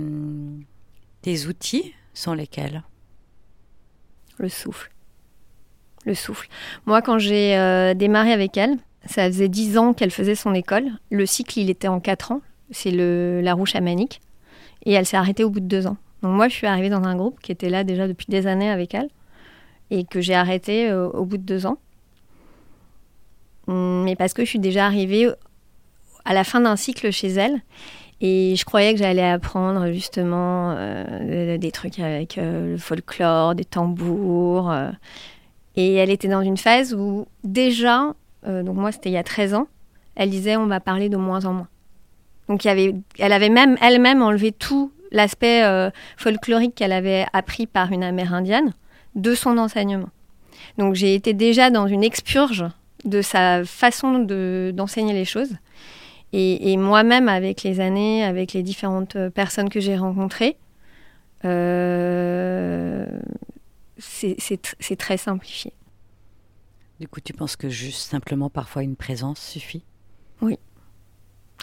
[1.24, 2.84] tes outils sont lesquels?
[4.38, 4.92] Le souffle.
[6.06, 6.48] Le souffle.
[6.86, 10.86] Moi, quand j'ai euh, démarré avec elle, ça faisait dix ans qu'elle faisait son école.
[11.10, 12.42] Le cycle, il était en quatre ans.
[12.70, 14.22] C'est la roue chamanique.
[14.86, 15.98] Et elle s'est arrêtée au bout de deux ans.
[16.22, 18.70] Donc moi, je suis arrivée dans un groupe qui était là déjà depuis des années
[18.70, 19.10] avec elle
[19.92, 21.78] et que j'ai arrêté euh, au bout de deux ans.
[23.68, 25.30] Hum, mais parce que je suis déjà arrivée
[26.26, 27.62] à la fin d'un cycle chez elle
[28.20, 33.66] et je croyais que j'allais apprendre justement euh, des trucs avec euh, le folklore, des
[33.66, 34.74] tambours.
[35.76, 38.14] et elle était dans une phase où déjà,
[38.46, 39.68] donc moi c'était il y a 13 ans,
[40.16, 41.68] elle disait on va parler de moins en moins.
[42.50, 48.04] Donc elle avait même elle-même enlevé tout l'aspect euh, folklorique qu'elle avait appris par une
[48.04, 48.74] amérindienne
[49.16, 50.10] de son enseignement.
[50.78, 52.66] Donc j'ai été déjà dans une expurge
[53.06, 54.20] de sa façon
[54.74, 55.56] d'enseigner les choses.
[56.34, 60.58] Et, moi-même, avec les années, avec les différentes personnes que j'ai rencontrées,
[61.46, 63.06] euh,
[63.98, 65.74] c'est très simplifié.
[67.00, 69.84] Du coup, tu penses que juste simplement parfois une présence suffit?
[70.42, 70.58] Oui.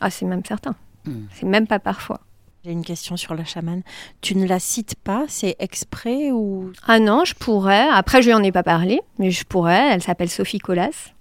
[0.00, 0.74] Ah, c'est même certain.
[1.04, 1.26] Hmm.
[1.32, 2.20] C'est même pas parfois.
[2.64, 3.82] J'ai une question sur la chamane.
[4.22, 6.72] Tu ne la cites pas C'est exprès ou?
[6.86, 7.86] Ah non, je pourrais.
[7.90, 9.92] Après, je lui en ai pas parlé, mais je pourrais.
[9.92, 11.12] Elle s'appelle Sophie Colas.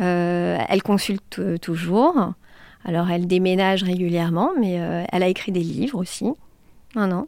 [0.00, 2.32] Euh, elle consulte euh, toujours.
[2.84, 6.26] Alors, elle déménage régulièrement, mais euh, elle a écrit des livres aussi.
[6.94, 7.26] Non, non.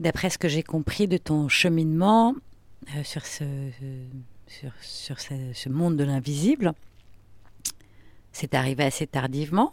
[0.00, 2.34] D'après ce que j'ai compris de ton cheminement
[3.04, 3.44] sur, ce,
[4.48, 6.72] sur, sur ce monde de l'invisible,
[8.32, 9.72] c'est arrivé assez tardivement.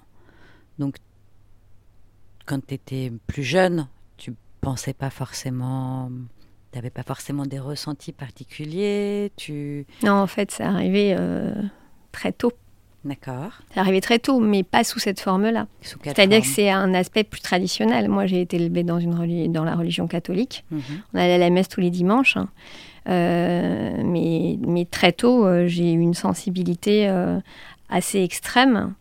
[0.77, 0.97] Donc,
[2.45, 6.09] quand tu étais plus jeune, tu pensais pas forcément.
[6.71, 9.85] Tu n'avais pas forcément des ressentis particuliers tu...
[10.01, 11.53] Non, en fait, c'est arrivé euh,
[12.11, 12.51] très tôt.
[13.05, 13.51] D'accord.
[13.73, 15.67] C'est arrivé très tôt, mais pas sous cette forme-là.
[15.81, 18.07] C'est-à-dire que c'est un aspect plus traditionnel.
[18.07, 20.63] Moi, j'ai été élevée dans, une dans la religion catholique.
[20.71, 20.81] Mhm.
[21.13, 22.37] On allait à la messe tous les dimanches.
[22.37, 22.47] Hein.
[23.09, 27.07] Euh, mais, mais, très tôt, euh, j'ai eu une sensibilité
[27.89, 28.95] assez extrême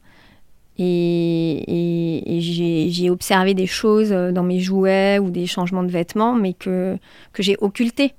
[0.78, 6.96] et, j'ai observé des choses dans mes jouets ou des changements de vêtements, mais que,
[7.32, 8.14] que j'ai occulté.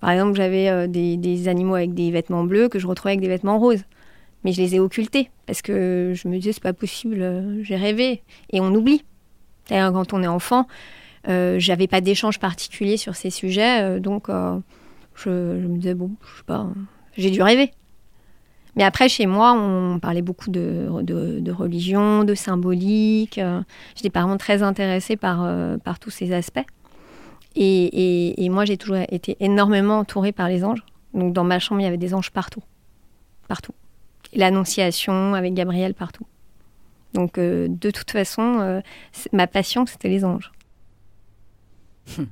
[0.00, 3.28] Par exemple, j'avais euh, des, animaux avec des vêtements bleus que je retrouvais avec des
[3.28, 3.84] vêtements roses.
[4.44, 7.76] Mais je les ai occultés parce que je me disais, c'est pas possible, euh, j'ai
[7.76, 8.22] rêvé.
[8.52, 9.04] Et on oublie.
[9.68, 10.66] D'ailleurs, quand on est enfant,
[11.28, 16.12] euh, j'avais pas d'échange particulier sur ces sujets, euh, donc je, je, me disais, bon,
[16.22, 16.68] je sais pas,
[17.16, 17.72] j'ai dû rêver.
[18.76, 23.38] Mais après, chez moi, on parlait beaucoup de, de, religion, de symbolique.
[23.38, 23.62] Euh,
[23.94, 26.64] j'étais vraiment très intéressée par, euh, par tous ces aspects.
[27.58, 30.84] Et, et, moi, j'ai toujours été énormément entourée par les anges.
[31.14, 32.62] Donc, dans ma chambre, il y avait des anges partout.
[33.48, 33.72] Partout.
[34.34, 36.26] L'Annonciation avec Gabriel partout.
[37.14, 38.82] Donc, euh, de toute façon,
[39.32, 40.52] ma passion, c'était les anges.
[42.18, 42.24] Hmm.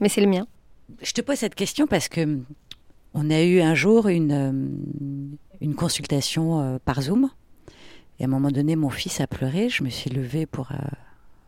[0.00, 0.46] Mais c'est le mien.
[1.02, 2.40] Je te pose cette question parce que
[3.12, 7.30] on a eu un jour une, une consultation euh, par Zoom.
[8.18, 9.68] Et à un moment donné, mon fils a pleuré.
[9.68, 10.72] Je me suis levée pour.
[10.72, 10.76] Euh,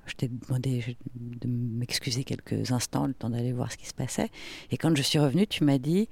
[0.07, 4.31] je t'ai demandé de m'excuser quelques instants, le temps d'aller voir ce qui se passait.
[4.71, 6.09] Et quand je suis revenue, tu m'as dit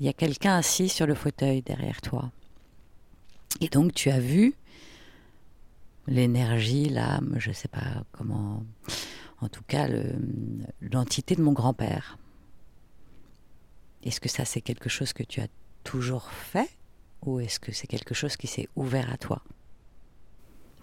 [0.00, 2.30] il y a quelqu'un assis sur le fauteuil derrière toi.
[3.60, 4.54] Et donc, tu as vu
[6.06, 8.62] l'énergie, l'âme, je ne sais pas comment.
[9.40, 9.88] En tout cas,
[10.80, 12.18] l'entité de mon grand-père.
[14.02, 15.48] Est-ce que ça, c'est quelque chose que tu as
[15.84, 16.68] toujours fait?
[17.26, 19.42] Ou est-ce que c'est quelque chose qui s'est ouvert à toi?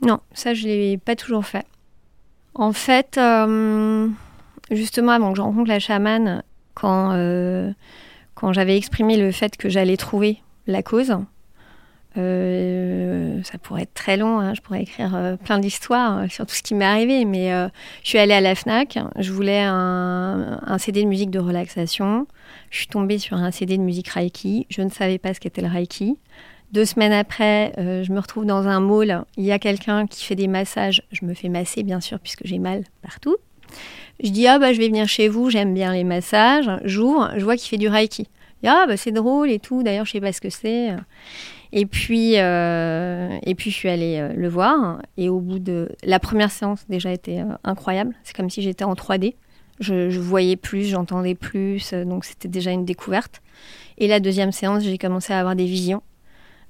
[0.01, 1.65] Non, ça je ne l'ai pas toujours fait.
[2.55, 4.07] En fait, euh,
[4.69, 7.71] justement avant que je rencontre la chamane, quand, euh,
[8.35, 11.15] quand j'avais exprimé le fait que j'allais trouver la cause,
[12.17, 16.63] euh, ça pourrait être très long, hein, je pourrais écrire plein d'histoires sur tout ce
[16.63, 17.51] qui m'est arrivé, mais
[18.03, 22.27] je suis allée à la FNAC, je voulais un, CD de musique de relaxation,
[22.69, 24.65] je suis tombée sur un CD de musique Reiki.
[24.69, 26.17] Je ne savais pas ce qu'était le Reiki.
[26.71, 29.25] Deux semaines après, euh, je me retrouve dans un mall.
[29.37, 31.03] Il y a quelqu'un qui fait des massages.
[31.11, 33.37] Je me fais masser, bien sûr, puisque j'ai mal partout.
[34.23, 36.71] Je dis, ah bah je vais venir chez vous, j'aime bien les massages.
[36.83, 38.27] J'ouvre, je vois qu'il fait du Reiki.
[38.65, 39.83] ah bah c'est drôle et tout.
[39.83, 40.95] D'ailleurs, je sais pas ce que c'est.
[41.75, 45.01] Et puis, euh, et puis je suis allée euh, le voir.
[45.17, 48.15] Et au bout de la première séance, déjà était incroyable.
[48.23, 49.33] C'est comme si j'étais en 3D.
[49.79, 53.41] Je, voyais plus, j'entendais plus, euh, donc c'était déjà une découverte.
[53.97, 56.03] Et la deuxième séance, j'ai commencé à avoir des visions.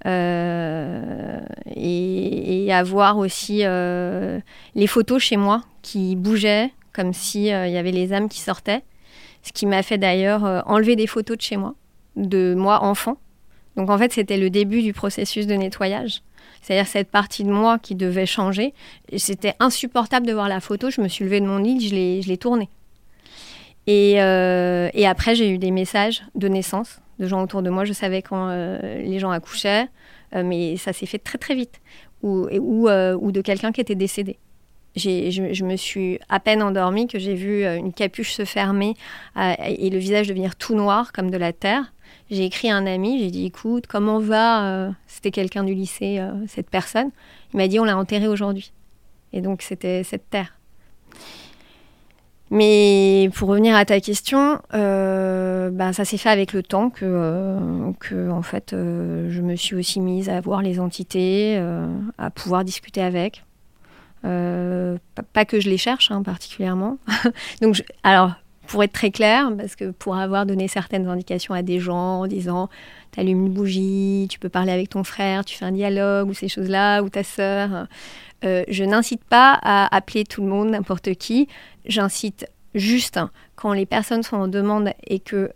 [0.05, 1.39] Euh,
[1.75, 4.39] et, à voir aussi euh,
[4.73, 8.83] les photos chez moi qui bougeaient, comme s'il il y avait les âmes qui sortaient.
[9.43, 11.75] Ce qui m'a fait d'ailleurs enlever des photos de chez moi,
[12.15, 13.17] de moi enfant.
[13.75, 16.21] Donc en fait, c'était le début du processus de nettoyage.
[16.62, 18.73] C'est-à-dire cette partie de moi qui devait changer.
[19.17, 20.89] C'était insupportable de voir la photo.
[20.89, 22.69] Je me suis levée de mon lit, je l'ai tournée.
[23.89, 27.86] Euh, et, après, j'ai eu des messages de naissance de gens autour de moi.
[27.86, 29.88] Je savais quand euh, les gens accouchaient,
[30.36, 31.81] euh, mais ça s'est fait très très vite.
[32.21, 34.38] Ou, ou, ou de quelqu'un qui était décédé.
[34.95, 38.93] je, me suis à peine endormie que j'ai vu une capuche se fermer
[39.36, 41.91] et le visage devenir tout noir comme de la terre.
[42.30, 46.21] J'ai écrit à un ami, j'ai dit écoute, comment va euh, C'était quelqu'un du lycée,
[46.47, 47.10] cette personne?
[47.54, 48.71] Il m'a dit on l'a enterré aujourd'hui.
[49.34, 50.58] Et donc c'était cette terre.
[52.49, 58.30] Mais pour revenir à ta question, bah, ça s'est fait avec le temps que, que
[58.30, 61.58] en fait, je me suis aussi mise à voir les entités,
[62.17, 63.43] à pouvoir discuter avec.
[64.26, 64.97] Euh,
[65.34, 66.97] pas que je les cherche hein, particulièrement.
[67.62, 68.34] Donc, alors,
[68.67, 72.28] pour être très clair, parce que pour avoir donné certaines indications à des gens en
[72.28, 72.69] disant
[73.12, 76.34] tu allumes une bougie, tu peux parler avec ton frère, tu fais un dialogue ou
[76.34, 77.88] ces choses-là, ou ta sœur,
[78.43, 81.47] euh, je n'incite pas à appeler tout le monde, n'importe qui.
[81.86, 83.19] J'incite juste
[83.56, 85.52] quand les personnes sont en demande et que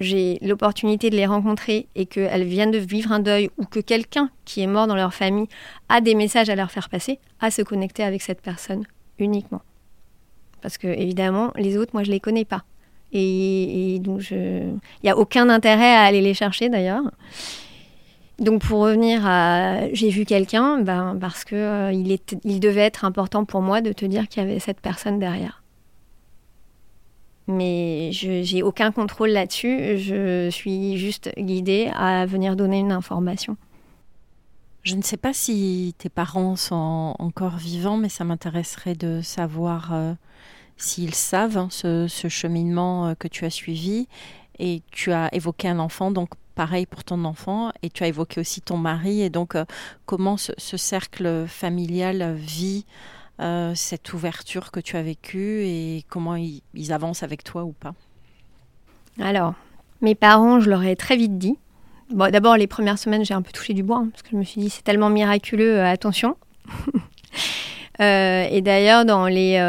[0.00, 4.30] j'ai l'opportunité de les rencontrer et qu'elles viennent de vivre un deuil ou que quelqu'un
[4.44, 5.48] qui est mort dans leur famille
[5.88, 8.84] a des messages à leur faire passer, à se connecter avec cette personne
[9.18, 9.62] uniquement.
[10.62, 12.64] Parce que évidemment, les autres, moi, je les connais pas.
[13.12, 17.02] Et, donc, il n'y a aucun intérêt à aller les chercher d'ailleurs.
[18.38, 23.04] Donc, pour revenir à j'ai vu quelqu'un, ben, parce que euh, il, il devait être
[23.04, 25.62] important pour moi de te dire qu'il y avait cette personne derrière
[27.48, 29.98] mais je n'ai aucun contrôle là-dessus.
[29.98, 33.56] Je suis juste guidée à venir donner une information.
[34.82, 39.94] Je ne sais pas si tes parents sont encore vivants, mais ça m'intéresserait de savoir
[39.94, 40.14] euh,
[40.76, 44.08] s'ils savent hein, ce, cheminement euh, que tu as suivi.
[44.58, 48.40] Et tu as évoqué un enfant, donc pareil pour ton enfant, et tu as évoqué
[48.40, 49.22] aussi ton mari.
[49.22, 49.64] Et donc, euh,
[50.04, 52.84] comment ce, cercle familial vit
[53.74, 57.92] cette ouverture que tu as vécue et comment ils, avancent avec toi ou pas?
[59.18, 59.54] Alors,
[60.00, 61.58] mes parents, je leur ai très vite dit.
[62.12, 64.36] Bon, D'abord, les premières semaines, j'ai un peu touché du bois, hein, parce que je
[64.36, 66.36] me suis dit, c'est tellement miraculeux, euh, attention.
[68.00, 69.60] Euh, et d'ailleurs, dans les,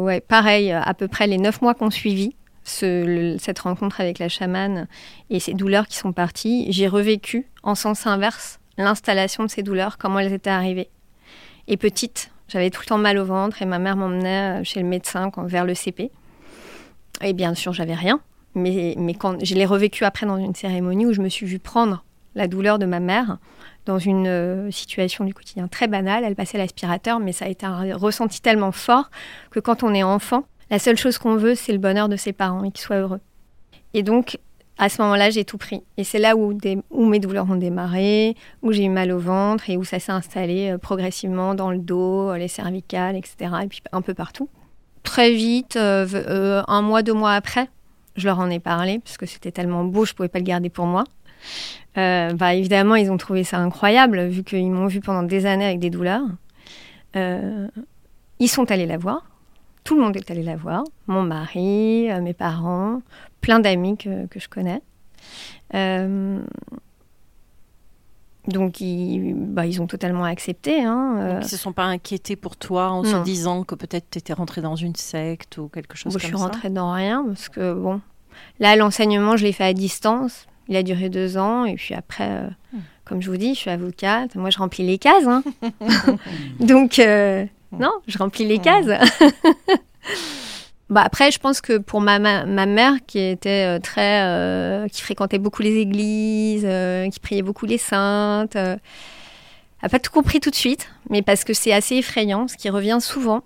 [0.00, 4.28] ouais, pareil, à peu près les neuf mois qu'on suivi, ce, cette rencontre avec la
[4.28, 4.88] chamane
[5.30, 9.98] et ces douleurs qui sont parties, j'ai revécu en sens inverse l'installation de ces douleurs,
[9.98, 10.88] comment elles étaient arrivées.
[11.68, 14.80] Et petite, j'avais tout le temps mal au ventre et ma mère m'emmenait euh, chez
[14.80, 16.10] le médecin vers le CP.
[17.22, 18.20] Et bien sûr, j'avais rien.
[18.56, 22.02] Mais, quand je l'ai revécu après dans une cérémonie où je me suis vue prendre
[22.34, 23.38] la douleur de ma mère
[23.84, 26.24] dans une euh, situation du quotidien très banale.
[26.24, 29.10] Elle passait l'aspirateur, mais ça a été un ressenti tellement fort
[29.50, 32.32] que quand on est enfant, la seule chose qu'on veut, c'est le bonheur de ses
[32.32, 33.20] parents et qu'ils soient heureux.
[33.94, 34.38] Et donc,
[34.78, 35.82] à ce moment-là, j'ai tout pris.
[35.96, 36.58] Et c'est là où,
[36.92, 40.70] mes douleurs ont démarré, où j'ai eu mal au ventre et où ça s'est installé
[40.70, 43.52] euh, progressivement dans le dos, euh, les cervicales, etc.
[43.64, 44.48] Et puis un peu partout.
[45.02, 47.70] Très vite, un mois, deux mois après,
[48.16, 50.70] je leur en ai parlé parce que c'était tellement beau, je pouvais pas le garder
[50.70, 51.04] pour moi.
[51.94, 55.78] bah, évidemment, ils ont trouvé ça incroyable vu qu'ils m'ont vu pendant des années avec
[55.78, 56.26] des douleurs.
[57.14, 59.30] ils sont allés la voir.
[59.84, 60.82] Tout le monde est allé la voir.
[61.06, 63.02] Mon mari, mes parents,
[63.40, 64.82] plein d'amis que, que, je connais.
[65.74, 66.40] Euh,
[68.48, 70.82] donc ils, bah, ils ont totalement accepté.
[70.82, 71.30] Hein, euh.
[71.40, 74.32] Ils ne se sont pas inquiétés pour toi en se disant que peut-être tu étais
[74.32, 77.48] rentrée dans une secte ou quelque chose comme ça Je suis rentrée dans rien parce
[77.48, 78.00] que, bon,
[78.60, 80.46] là, l'enseignement, je l'ai fait à distance.
[80.68, 82.80] Il a duré deux ans et puis après, euh, hmm.
[83.04, 84.34] comme je vous dis, je suis avocate.
[84.34, 85.26] Moi, je remplis les cases.
[85.26, 85.42] Hein.
[86.60, 86.98] donc,
[87.72, 88.62] non, je remplis les hmm.
[88.62, 89.10] cases.
[90.88, 95.02] Bah après, je pense que pour ma, ma, mère, qui était euh, très, euh, qui
[95.02, 100.50] fréquentait beaucoup les églises, euh, qui priait beaucoup les saintes, n'a pas tout compris tout
[100.50, 102.46] de suite, mais parce que c'est assez effrayant.
[102.46, 103.42] Ce qui revient souvent,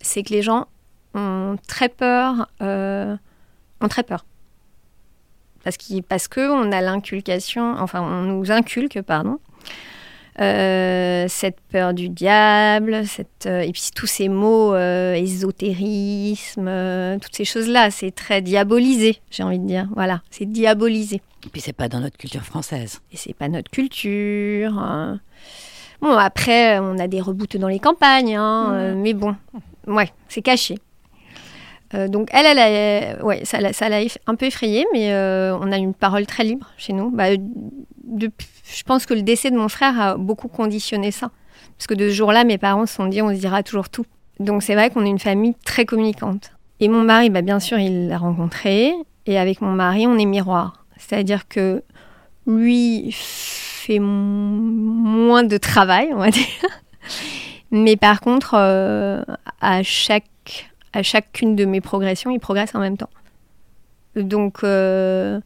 [0.00, 0.66] c'est que les gens
[1.14, 4.24] ont très peur, ont très peur,
[5.62, 6.28] parce qu'on parce
[6.72, 9.38] a l'inculcation, enfin, on nous inculque, pardon,
[10.42, 16.68] euh, cette peur du diable, cette, euh, et puis tous ces mots euh, ésotérisme,
[17.20, 19.88] toutes ces choses-là, c'est très diabolisé, j'ai envie de dire.
[19.94, 21.22] Voilà, c'est diabolisé.
[21.46, 23.00] Et puis c'est pas dans notre culture française.
[23.12, 24.76] Et c'est pas notre culture.
[24.78, 25.20] Hein.
[26.00, 29.36] Bon, après, on a des reboots dans les campagnes, hein, mais bon,
[29.86, 30.78] ouais, c'est caché.
[32.08, 36.68] Donc elle, ouais, ça, l'a un peu effrayée, mais on a une parole très libre
[36.76, 37.10] chez nous.
[37.10, 41.30] Bah, je pense que le décès de mon frère a beaucoup conditionné ça.
[41.76, 44.06] Parce que de ce jour-là, mes parents se sont dit, on se dira toujours tout.
[44.40, 46.52] Donc c'est vrai qu'on est une famille très communicante.
[46.80, 48.92] Et mon mari, bah, bien sûr, il l'a rencontré.
[49.26, 50.84] Et avec mon mari, on est miroir.
[50.96, 51.82] C'est-à-dire que
[52.46, 56.46] lui fait moins de travail, on va dire.
[57.70, 59.22] Mais par contre, euh,
[59.60, 60.24] à, chaque,
[60.92, 63.10] à chacune de mes progressions, il progresse en même temps.
[64.14, 65.40] Donc, euh,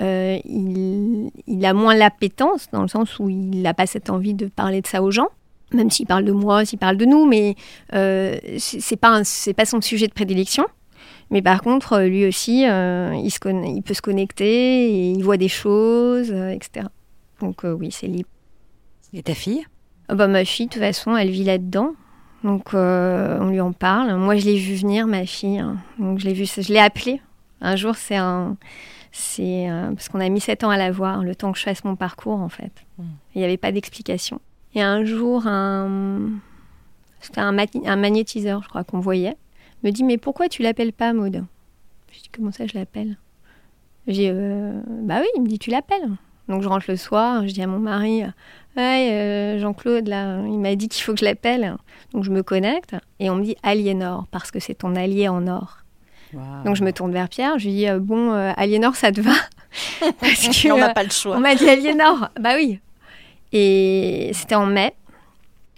[0.00, 4.46] euh, il, a moins l'appétence, dans le sens où il n'a pas cette envie de
[4.46, 5.28] parler de ça aux gens.
[5.72, 7.54] même s'il parle de moi, s'il parle de nous, mais
[7.94, 9.22] euh, c'est pas
[9.56, 10.64] pas son sujet de prédilection.
[11.30, 13.38] Mais par contre, lui aussi, euh, il, se
[13.68, 16.86] il peut se connecter, et il voit des choses, etc.
[17.40, 18.28] Donc oui, c'est libre.
[19.12, 19.64] Et ta fille?
[20.08, 21.94] Ah bah, Ma fille, de toute façon, elle vit là-dedans.
[22.44, 24.14] Donc on lui en parle.
[24.16, 25.58] Moi, je l'ai vu venir, ma fille.
[25.58, 25.76] Hein.
[25.98, 27.20] Donc je l'ai vu, je l'ai appelée.
[27.60, 28.56] Un jour, c'est un,
[29.12, 31.84] c'est parce qu'on a mis sept ans à la voir, le temps que je fasse
[31.84, 32.72] mon parcours en fait.
[32.98, 33.04] Mmh.
[33.34, 34.40] Il n'y avait pas d'explication.
[34.74, 36.30] Et un jour, un,
[37.20, 39.36] c'était un, un, magnétiseur, je crois, qu'on voyait,
[39.82, 41.44] me dit Mais pourquoi tu l'appelles pas Maud
[42.12, 43.18] Je dis Comment ça, je l'appelle?
[44.06, 46.10] J'ai euh, Bah oui, il me dit Tu l'appelles.
[46.48, 48.22] Donc je rentre le soir, je dis à mon mari
[48.76, 51.76] Ouais, euh, Jean-Claude, là, il m'a dit qu'il faut que je l'appelle.
[52.12, 55.46] Donc je me connecte et on me dit Aliénor, parce que c'est ton allié en
[55.46, 55.78] or.
[56.64, 59.32] Donc je me tourne vers Pierre, je lui dis euh, Bon, Aliénor, ça te va?
[60.20, 61.36] Parce qu'on n'a pas le choix.
[61.36, 62.28] On m'a dit Aliénor.
[62.40, 62.78] bah oui.
[63.52, 64.94] Et c'était en mai.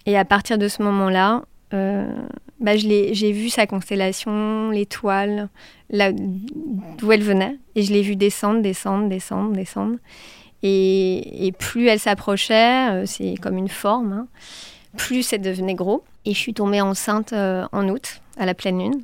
[0.05, 2.05] Et à partir de ce moment-là, euh,
[2.59, 5.49] bah, j'ai vu sa constellation, l'étoile,
[5.89, 7.57] d'où elle venait.
[7.75, 9.97] Et je l'ai vu descendre, descendre, descendre, descendre.
[10.63, 14.27] Et, plus elle s'approchait, euh, c'est comme une forme, hein,
[14.95, 16.03] plus elle devenait gros.
[16.25, 19.03] Et je suis tombée enceinte euh, en août, à la pleine lune.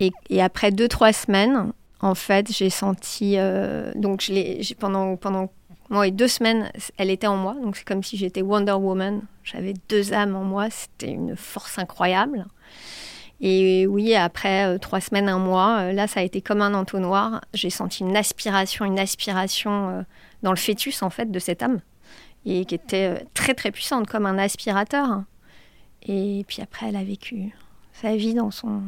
[0.00, 3.34] Et, après deux, trois semaines, en fait, j'ai senti.
[3.38, 4.30] Euh, donc,
[4.80, 5.50] pendant, pendant
[5.90, 7.54] moi, deux semaines, elle était en moi.
[7.62, 9.22] Donc, c'est comme si j'étais Wonder Woman.
[9.44, 10.66] J'avais deux âmes en moi.
[10.70, 12.46] C'était une force incroyable.
[13.40, 17.42] Et oui, après trois semaines, un mois, là, ça a été comme un entonnoir.
[17.54, 20.04] J'ai senti une aspiration, une aspiration
[20.42, 21.80] dans le fœtus, en fait, de cette âme.
[22.44, 25.24] Et qui était très, très puissante, comme un aspirateur.
[26.02, 27.54] Et puis après, elle a vécu
[27.92, 28.82] sa vie dans son,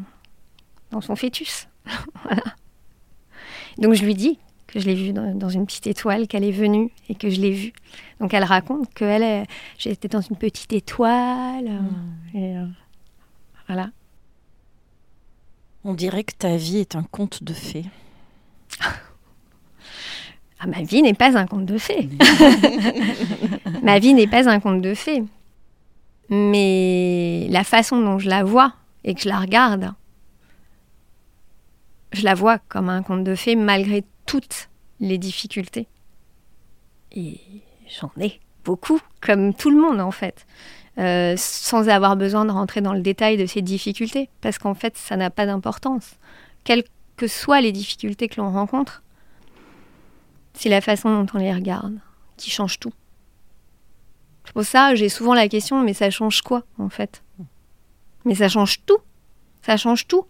[0.90, 1.68] dans son fœtus.
[2.24, 2.42] voilà.
[3.78, 4.38] Donc, je lui dis
[4.68, 7.52] que je l'ai vue dans, une petite étoile, qu'elle est venue et que je l'ai
[7.52, 7.72] vue.
[8.20, 9.44] Donc elle raconte que
[9.78, 11.70] j'étais dans une petite étoile.
[11.70, 12.36] Hmm.
[12.36, 12.66] Et, euh,
[13.66, 13.90] voilà.
[15.84, 17.86] On dirait que ta vie est un conte de fées.
[20.60, 22.08] ah, ma vie n'est pas un conte de fées.
[23.82, 25.22] ma vie n'est pas un conte de fées.
[26.30, 29.92] Mais la façon dont je la vois et que je la regarde,
[32.12, 34.68] je la vois comme un conte de fées malgré toutes
[35.00, 35.86] les difficultés.
[37.12, 37.40] Et
[38.00, 40.46] j'en ai beaucoup, comme tout le monde en fait,
[40.98, 44.96] euh, sans avoir besoin de rentrer dans le détail de ces difficultés, parce qu'en fait,
[44.96, 46.16] ça n'a pas d'importance.
[46.64, 46.84] Quelles
[47.16, 49.02] que soient les difficultés que l'on rencontre,
[50.58, 51.94] c'est la façon dont on les regarde
[52.36, 52.92] qui change tout.
[54.52, 57.22] Pour ça, j'ai souvent la question, mais ça change quoi en fait?
[58.24, 58.98] Mais ça change tout.
[59.62, 60.26] Ça change tout.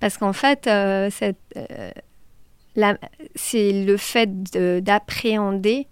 [0.00, 1.08] Parce qu'en fait, euh,
[1.56, 2.94] euh,
[3.34, 4.28] c'est le fait
[4.82, 5.86] d'appréhender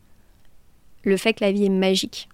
[1.04, 2.28] le fait que la vie est magique.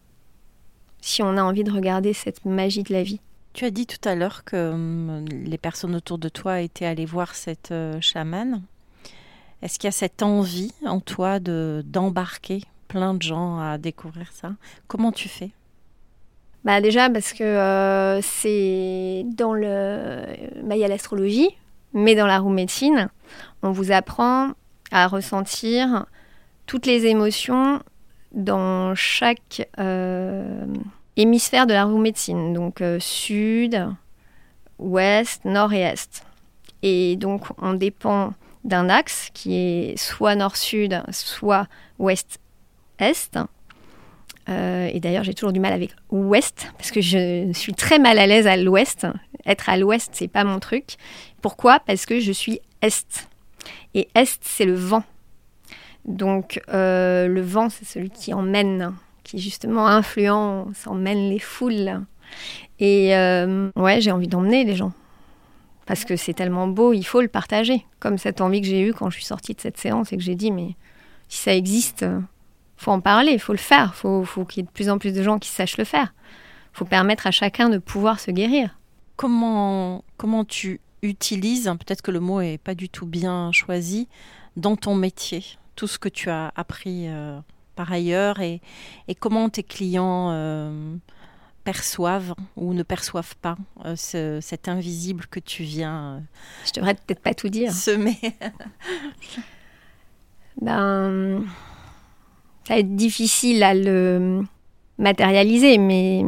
[1.00, 3.20] Si on a envie de regarder cette magie de la vie.
[3.52, 7.06] Tu as dit tout à l'heure que hum, les personnes autour de toi étaient allées
[7.06, 8.62] voir cette euh, chamane.
[9.62, 14.30] Est-ce qu'il y a cette envie en toi de d'embarquer plein de gens à découvrir
[14.32, 14.52] ça?
[14.86, 15.50] Comment tu fais?
[16.64, 20.24] Bah déjà parce que euh, c'est dans le
[20.64, 21.50] bah, il y a l'astrologie
[21.94, 23.08] mais dans la roue médecine,
[23.62, 24.52] on vous apprend
[24.90, 26.06] à ressentir
[26.66, 27.82] toutes les émotions
[28.32, 30.66] dans chaque euh,
[31.16, 33.86] hémisphère de la roue médecine, donc euh, sud,
[34.78, 36.22] ouest, nord et est.
[36.82, 38.34] Et donc on dépend
[38.68, 41.66] d'un axe qui est soit nord-sud, soit
[41.98, 43.38] ouest-est.
[44.48, 48.18] Euh, et d'ailleurs, j'ai toujours du mal avec ouest parce que je suis très mal
[48.18, 49.06] à l'aise à l'ouest.
[49.46, 50.96] Être à l'ouest, c'est pas mon truc.
[51.42, 51.80] Pourquoi?
[51.80, 53.28] Parce que je suis est.
[53.94, 55.02] Et est, c'est le vent.
[56.04, 58.94] Donc, euh, le vent, c'est celui qui emmène,
[59.24, 62.00] qui justement influence, emmène les foules.
[62.80, 64.92] Et euh, ouais, j'ai envie d'emmener les gens.
[65.88, 67.86] Parce que c'est tellement beau, il faut le partager.
[67.98, 70.22] Comme cette envie que j'ai eue quand je suis sortie de cette séance et que
[70.22, 70.76] j'ai dit, mais
[71.30, 72.04] si ça existe,
[72.76, 74.98] faut en parler, il faut le faire, faut, faut qu'il y ait de plus en
[74.98, 76.12] plus de gens qui sachent le faire.
[76.74, 78.78] Faut permettre à chacun de pouvoir se guérir.
[79.16, 84.08] Comment, comment tu utilises, peut-être que le mot est pas du tout bien choisi,
[84.58, 85.42] dans ton métier,
[85.74, 87.40] tout ce que tu as appris euh,
[87.76, 88.60] par ailleurs et,
[89.06, 90.96] et, comment tes clients euh,
[91.68, 96.22] perçoivent ou ne perçoivent pas euh, ce, cet invisible que tu viens.
[96.64, 97.72] Je devrais peut-être pas tout dire.
[97.72, 98.16] Semer.
[100.62, 101.44] ben
[102.64, 104.44] ça va être difficile à le
[104.96, 106.24] matérialiser, mais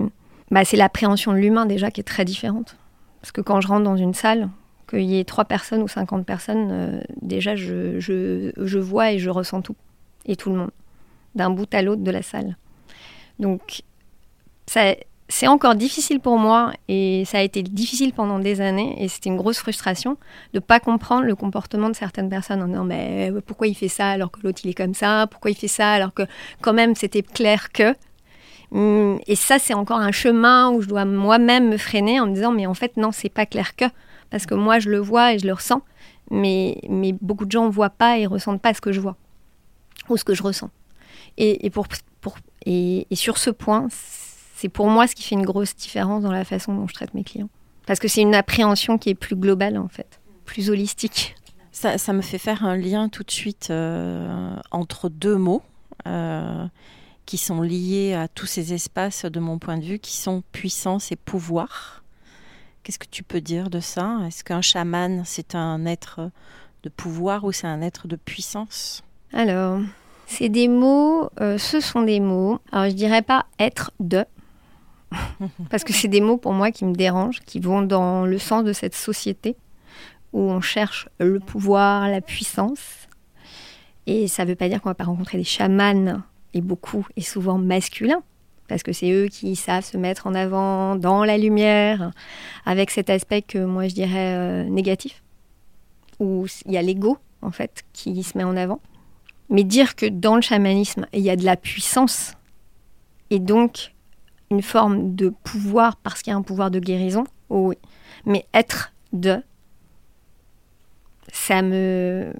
[0.50, 2.76] bah, c'est l'appréhension de l'humain déjà qui est très différente.
[3.22, 4.50] Parce que quand je rentre dans une salle,
[4.90, 9.18] qu'il y ait trois personnes ou 50 personnes, euh, déjà je, je, je, vois et
[9.18, 9.76] je ressens tout.
[10.26, 10.70] Et tout le monde.
[11.34, 12.58] D'un bout à l'autre de la salle.
[13.38, 13.82] Donc
[14.66, 14.94] ça,
[15.30, 19.30] c'est encore difficile pour moi et ça a été difficile pendant des années et c'était
[19.30, 20.16] une grosse frustration
[20.54, 24.10] de pas comprendre le comportement de certaines personnes en disant mais pourquoi il fait ça
[24.10, 25.28] alors que l'autre il est comme ça?
[25.30, 26.24] Pourquoi il fait ça alors que
[26.60, 27.94] quand même c'était clair que
[28.72, 32.34] hum, et ça c'est encore un chemin où je dois moi-même me freiner en me
[32.34, 33.84] disant mais en fait non c'est pas clair que.
[34.30, 35.82] Parce que moi je le vois et je le ressens
[36.32, 39.16] mais mais beaucoup de gens voient pas et ressentent pas ce que je vois
[40.08, 40.70] ou ce que je ressens.
[41.38, 41.86] Et, pour,
[42.20, 43.88] pour et, et sur ce point
[44.60, 47.14] c'est pour moi ce qui fait une grosse différence dans la façon dont je traite
[47.14, 47.48] mes clients.
[47.86, 51.34] Parce que c'est une appréhension qui est plus globale, en fait, plus holistique.
[51.72, 55.62] Ça, ça me fait faire un lien tout de suite euh, entre deux mots
[56.06, 56.66] euh,
[57.24, 61.10] qui sont liés à tous ces espaces, de mon point de vue, qui sont puissance
[61.10, 62.04] et pouvoir.
[62.82, 64.18] Qu'est-ce que tu peux dire de ça?
[64.26, 66.30] Est-ce qu'un chaman, c'est un être
[66.82, 69.02] de pouvoir ou c'est un être de puissance?
[69.32, 69.80] Alors,
[70.26, 72.58] c'est des mots, euh, ce sont des mots.
[72.72, 74.26] Alors, je dirais pas être de,
[75.70, 78.64] parce que c'est des mots pour moi qui me dérangent, qui vont dans le sens
[78.64, 79.56] de cette société
[80.32, 83.08] où on cherche le pouvoir, la puissance.
[84.06, 86.22] Et ça ne veut pas dire qu'on va pas rencontrer des chamans,
[86.54, 88.22] et beaucoup, et souvent masculins,
[88.68, 92.12] parce que c'est eux qui savent se mettre en avant dans la lumière,
[92.64, 95.22] avec cet aspect que moi je dirais euh, négatif,
[96.18, 98.80] où il y a l'ego, en fait, qui se met en avant.
[99.48, 102.34] Mais dire que dans le chamanisme, il y a de la puissance,
[103.30, 103.92] et donc
[104.50, 107.76] une forme de pouvoir parce qu'il y a un pouvoir de guérison, oh oui.
[108.26, 109.42] Mais être de,
[111.32, 112.32] ça me.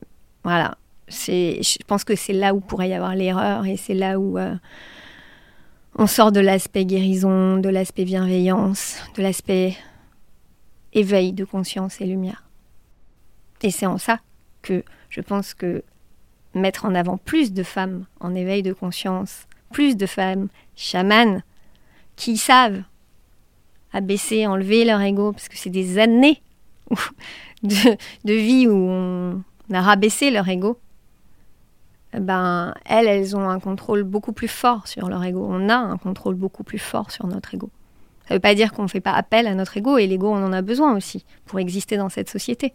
[0.45, 0.77] Voilà.
[1.09, 4.55] Je pense que c'est là où pourrait y avoir l'erreur et c'est là où euh,
[5.97, 9.77] on sort de l'aspect guérison, de l'aspect bienveillance, de l'aspect
[10.93, 12.45] éveil de conscience et lumière.
[13.63, 14.21] Et c'est en ça
[14.63, 15.83] que je pense que
[16.55, 21.43] mettre en avant plus de femmes en éveil de conscience, plus de femmes chamanes,
[22.21, 22.83] qui savent
[23.93, 26.43] abaisser, enlever leur ego, parce que c'est des années
[27.63, 29.43] de, vie où on
[29.73, 30.79] a rabaissé leur ego,
[32.13, 35.47] eh ben, elles, elles ont un contrôle beaucoup plus fort sur leur ego.
[35.49, 37.71] On a un contrôle beaucoup plus fort sur notre ego.
[38.29, 40.29] Ça ne veut pas dire qu'on ne fait pas appel à notre ego, et l'ego,
[40.29, 42.75] on en a besoin aussi pour exister dans cette société.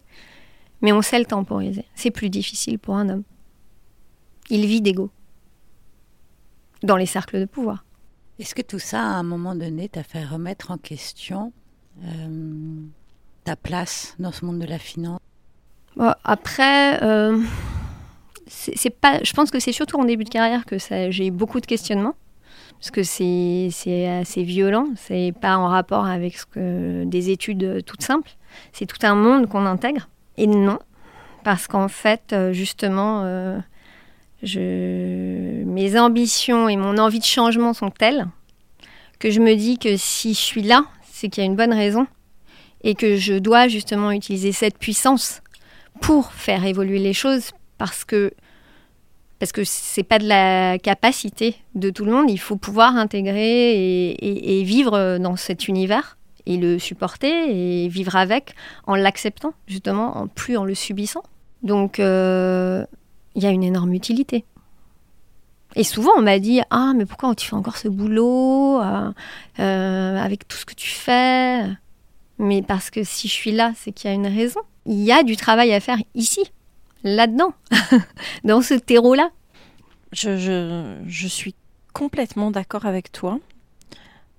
[0.82, 1.84] Mais on sait le temporiser.
[1.94, 3.22] C'est plus difficile pour un homme.
[4.50, 5.10] Il vit d'ego.
[6.82, 7.85] Dans les cercles de pouvoir.
[8.38, 11.52] Est-ce que tout ça, à un moment donné, t'a fait remettre en question
[12.04, 12.80] euh,
[13.44, 15.20] ta place dans ce monde de la finance?
[16.24, 17.40] Après, euh,
[18.46, 19.20] c'est pas.
[19.22, 22.14] Je pense que c'est surtout en début de carrière que j'ai eu beaucoup de questionnements
[22.78, 23.70] parce que c'est
[24.06, 24.88] assez violent.
[24.96, 28.36] C'est pas en rapport avec des études toutes simples.
[28.72, 30.08] C'est tout un monde qu'on intègre.
[30.36, 30.78] Et non,
[31.44, 33.22] parce qu'en fait, euh, justement,
[34.42, 38.26] je, mes ambitions et mon envie de changement sont telles
[39.18, 41.72] que je me dis que si je suis là, c'est qu'il y a une bonne
[41.72, 42.06] raison
[42.84, 45.42] et que je dois justement utiliser cette puissance
[46.00, 48.32] pour faire évoluer les choses parce que
[49.38, 52.30] parce que c'est pas de la capacité de tout le monde.
[52.30, 56.16] Il faut pouvoir intégrer et, vivre dans cet univers
[56.46, 58.54] et le supporter et vivre avec
[58.86, 61.22] en l'acceptant justement, en plus en le subissant.
[61.62, 62.86] Donc euh,
[63.36, 64.44] il y a une énorme utilité.
[65.76, 69.12] Et souvent, on m'a dit Ah, mais pourquoi tu fais encore ce boulot euh,
[69.60, 71.64] euh, avec tout ce que tu fais?
[72.38, 74.60] Mais parce que si je suis là, c'est qu'il y a une raison.
[74.86, 76.44] Il y a du travail à faire ici,
[77.04, 77.52] là-dedans,
[78.44, 79.30] dans ce terreau-là.
[80.12, 81.54] Je, suis
[81.92, 83.38] complètement d'accord avec toi.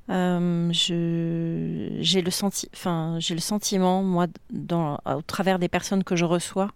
[0.09, 6.71] Euh, j'ai le, senti, le sentiment, moi, dans, au travers des personnes que je reçois,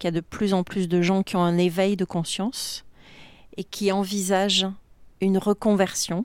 [0.00, 2.84] qu'il y a de plus en plus de gens qui ont un éveil de conscience
[3.56, 4.66] et qui envisagent
[5.20, 6.24] une reconversion.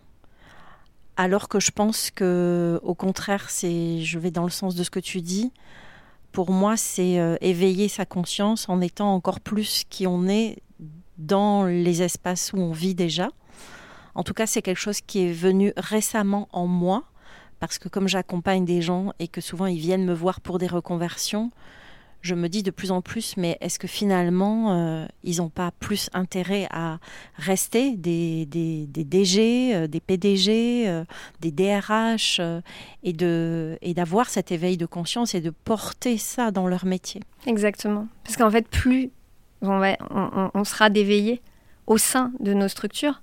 [1.18, 4.90] Alors que je pense que, au contraire, c'est, je vais dans le sens de ce
[4.90, 5.52] que tu dis.
[6.32, 10.58] Pour moi, c'est euh, éveiller sa conscience en étant encore plus qui on est
[11.18, 13.30] dans les espaces où on vit déjà.
[14.16, 17.04] En tout cas, c'est quelque chose qui est venu récemment en moi,
[17.60, 20.68] parce que comme j'accompagne des gens et que souvent ils viennent me voir pour des
[20.68, 21.52] reconversions,
[22.26, 25.70] je me dis de plus en plus, mais est-ce que finalement, euh, ils n'ont pas
[25.80, 26.98] plus intérêt à
[27.36, 31.06] rester des, des, des DG, euh, des PDG, euh,
[31.42, 32.42] des DRH,
[33.04, 37.22] et, de, et d'avoir cet éveil de conscience et de porter ça dans leur métier?
[37.46, 38.08] Exactement.
[38.24, 39.12] Parce qu'en fait, plus
[39.62, 39.96] on, va,
[40.56, 41.44] on, sera d'éveillés
[41.86, 43.22] au sein de nos structures,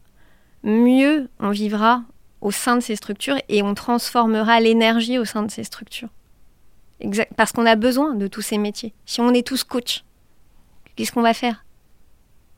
[0.62, 2.04] mieux on vivra
[2.40, 6.10] au sein de ces structures et on transformera l'énergie au sein de ces structures
[7.36, 8.94] parce qu'on a besoin de tous ces métiers.
[9.06, 10.04] Si on est tous coachs,
[10.96, 11.64] qu'est-ce qu'on va faire?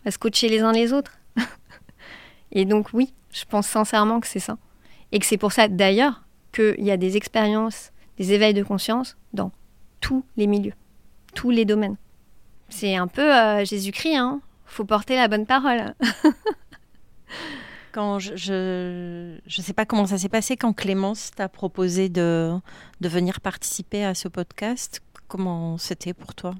[0.00, 1.18] On va se coacher les uns les autres.
[2.52, 4.58] et donc oui, je pense sincèrement que c'est ça.
[5.12, 6.22] Et que c'est pour ça, d'ailleurs,
[6.52, 9.52] qu'il y a des expériences, des éveils de conscience dans
[10.00, 10.74] tous les milieux,
[11.34, 11.96] tous les domaines.
[12.68, 15.94] C'est un peu euh, Jésus-Christ, hein faut porter la bonne parole.
[17.94, 18.34] quand je,
[19.46, 22.52] je, sais pas comment ça s'est passé quand Clémence t'a proposé de,
[23.00, 25.00] de venir participer à ce podcast.
[25.28, 26.56] Comment c'était pour toi?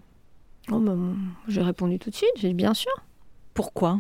[0.71, 1.17] Oh ben,
[1.49, 2.93] J'ai répondu tout de suite, j'ai dit bien sûr.
[3.53, 3.99] Pourquoi?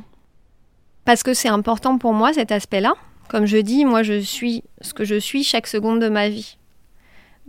[1.04, 2.94] Parce que c'est important pour moi cet aspect-là.
[3.28, 6.56] Comme je dis, moi je suis ce que je suis chaque seconde de ma vie.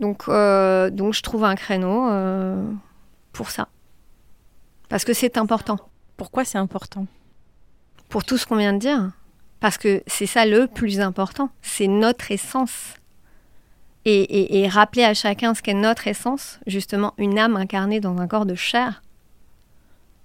[0.00, 2.68] Donc, euh, donc je trouve un créneau euh,
[3.32, 3.68] pour ça.
[4.88, 5.78] Parce que c'est important.
[6.16, 7.06] Pourquoi c'est important?
[8.08, 9.12] Pour tout ce qu'on vient de dire.
[9.60, 11.50] Parce que c'est ça le plus important.
[11.62, 12.94] C'est notre essence.
[14.08, 18.46] Et, rappeler à chacun ce qu'est notre essence, justement une âme incarnée dans un corps
[18.46, 19.02] de chair,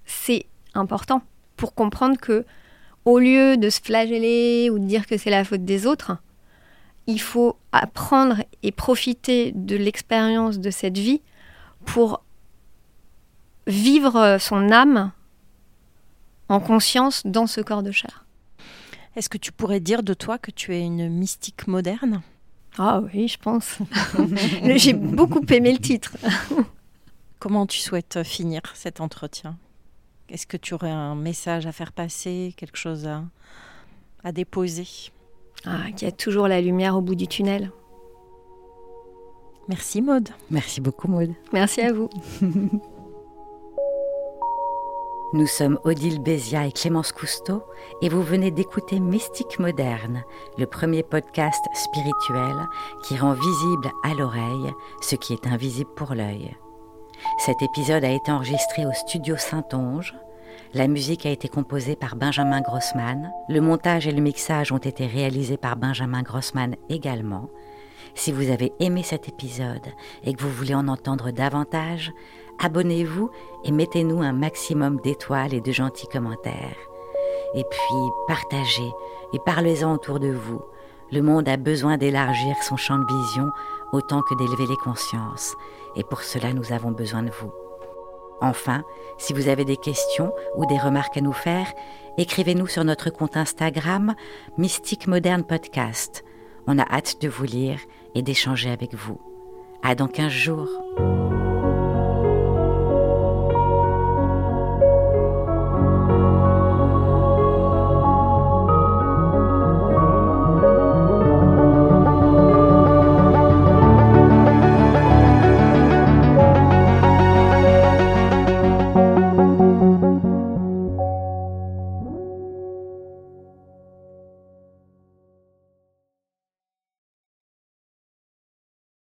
[0.04, 1.22] c'est important
[1.56, 2.44] pour comprendre que,
[3.04, 6.16] au lieu de se flageller ou de dire que c'est la faute des autres,
[7.08, 11.20] il faut apprendre et profiter de l'expérience de cette vie
[11.84, 12.22] pour
[13.66, 15.10] vivre son âme
[16.48, 18.24] en conscience dans ce corps de chair.
[19.16, 22.22] Est-ce que tu pourrais dire de toi que tu es une mystique moderne?
[22.78, 23.78] Ah oui, je pense.
[24.76, 26.16] J'ai beaucoup aimé le titre.
[27.38, 29.58] Comment tu souhaites finir cet entretien?
[30.28, 33.24] Est-ce que tu aurais un message à faire passer, quelque chose à,
[34.24, 34.88] à déposer?
[35.66, 37.70] Ah, qu'il y a toujours la lumière au bout du tunnel.
[39.68, 40.30] Merci Maude.
[40.50, 41.34] Merci beaucoup Maude.
[41.52, 42.08] Merci à vous.
[45.34, 47.62] Nous sommes Odile Bézia et Clémence Cousteau
[48.02, 50.24] et vous venez d'écouter Mystique Moderne,
[50.58, 52.68] le premier podcast spirituel
[53.02, 54.70] qui rend visible à l'oreille
[55.00, 56.54] ce qui est invisible pour l'œil.
[57.38, 60.14] Cet épisode a été enregistré au studio Saint-Onge.
[60.74, 63.32] La musique a été composée par Benjamin Grossman.
[63.48, 67.48] Le montage et le mixage ont été réalisés par Benjamin Grossman également.
[68.14, 69.86] Si vous avez aimé cet épisode
[70.24, 72.12] et que vous voulez en entendre davantage,
[72.58, 73.30] abonnez-vous
[73.64, 76.76] et mettez-nous un maximum d'étoiles et de gentils commentaires.
[77.54, 78.90] Et puis partagez
[79.32, 80.62] et parlez-en autour de vous.
[81.10, 83.50] Le monde a besoin d'élargir son champ de vision
[83.92, 85.54] autant que d'élever les consciences.
[85.94, 87.52] Et pour cela, nous avons besoin de vous.
[88.40, 88.82] Enfin,
[89.18, 91.72] si vous avez des questions ou des remarques à nous faire,
[92.18, 94.14] écrivez-nous sur notre compte Instagram
[94.58, 96.24] Mystique Moderne Podcast.
[96.66, 97.78] On a hâte de vous lire
[98.14, 99.20] et d'échanger avec vous.
[99.82, 101.31] À dans 15 jours.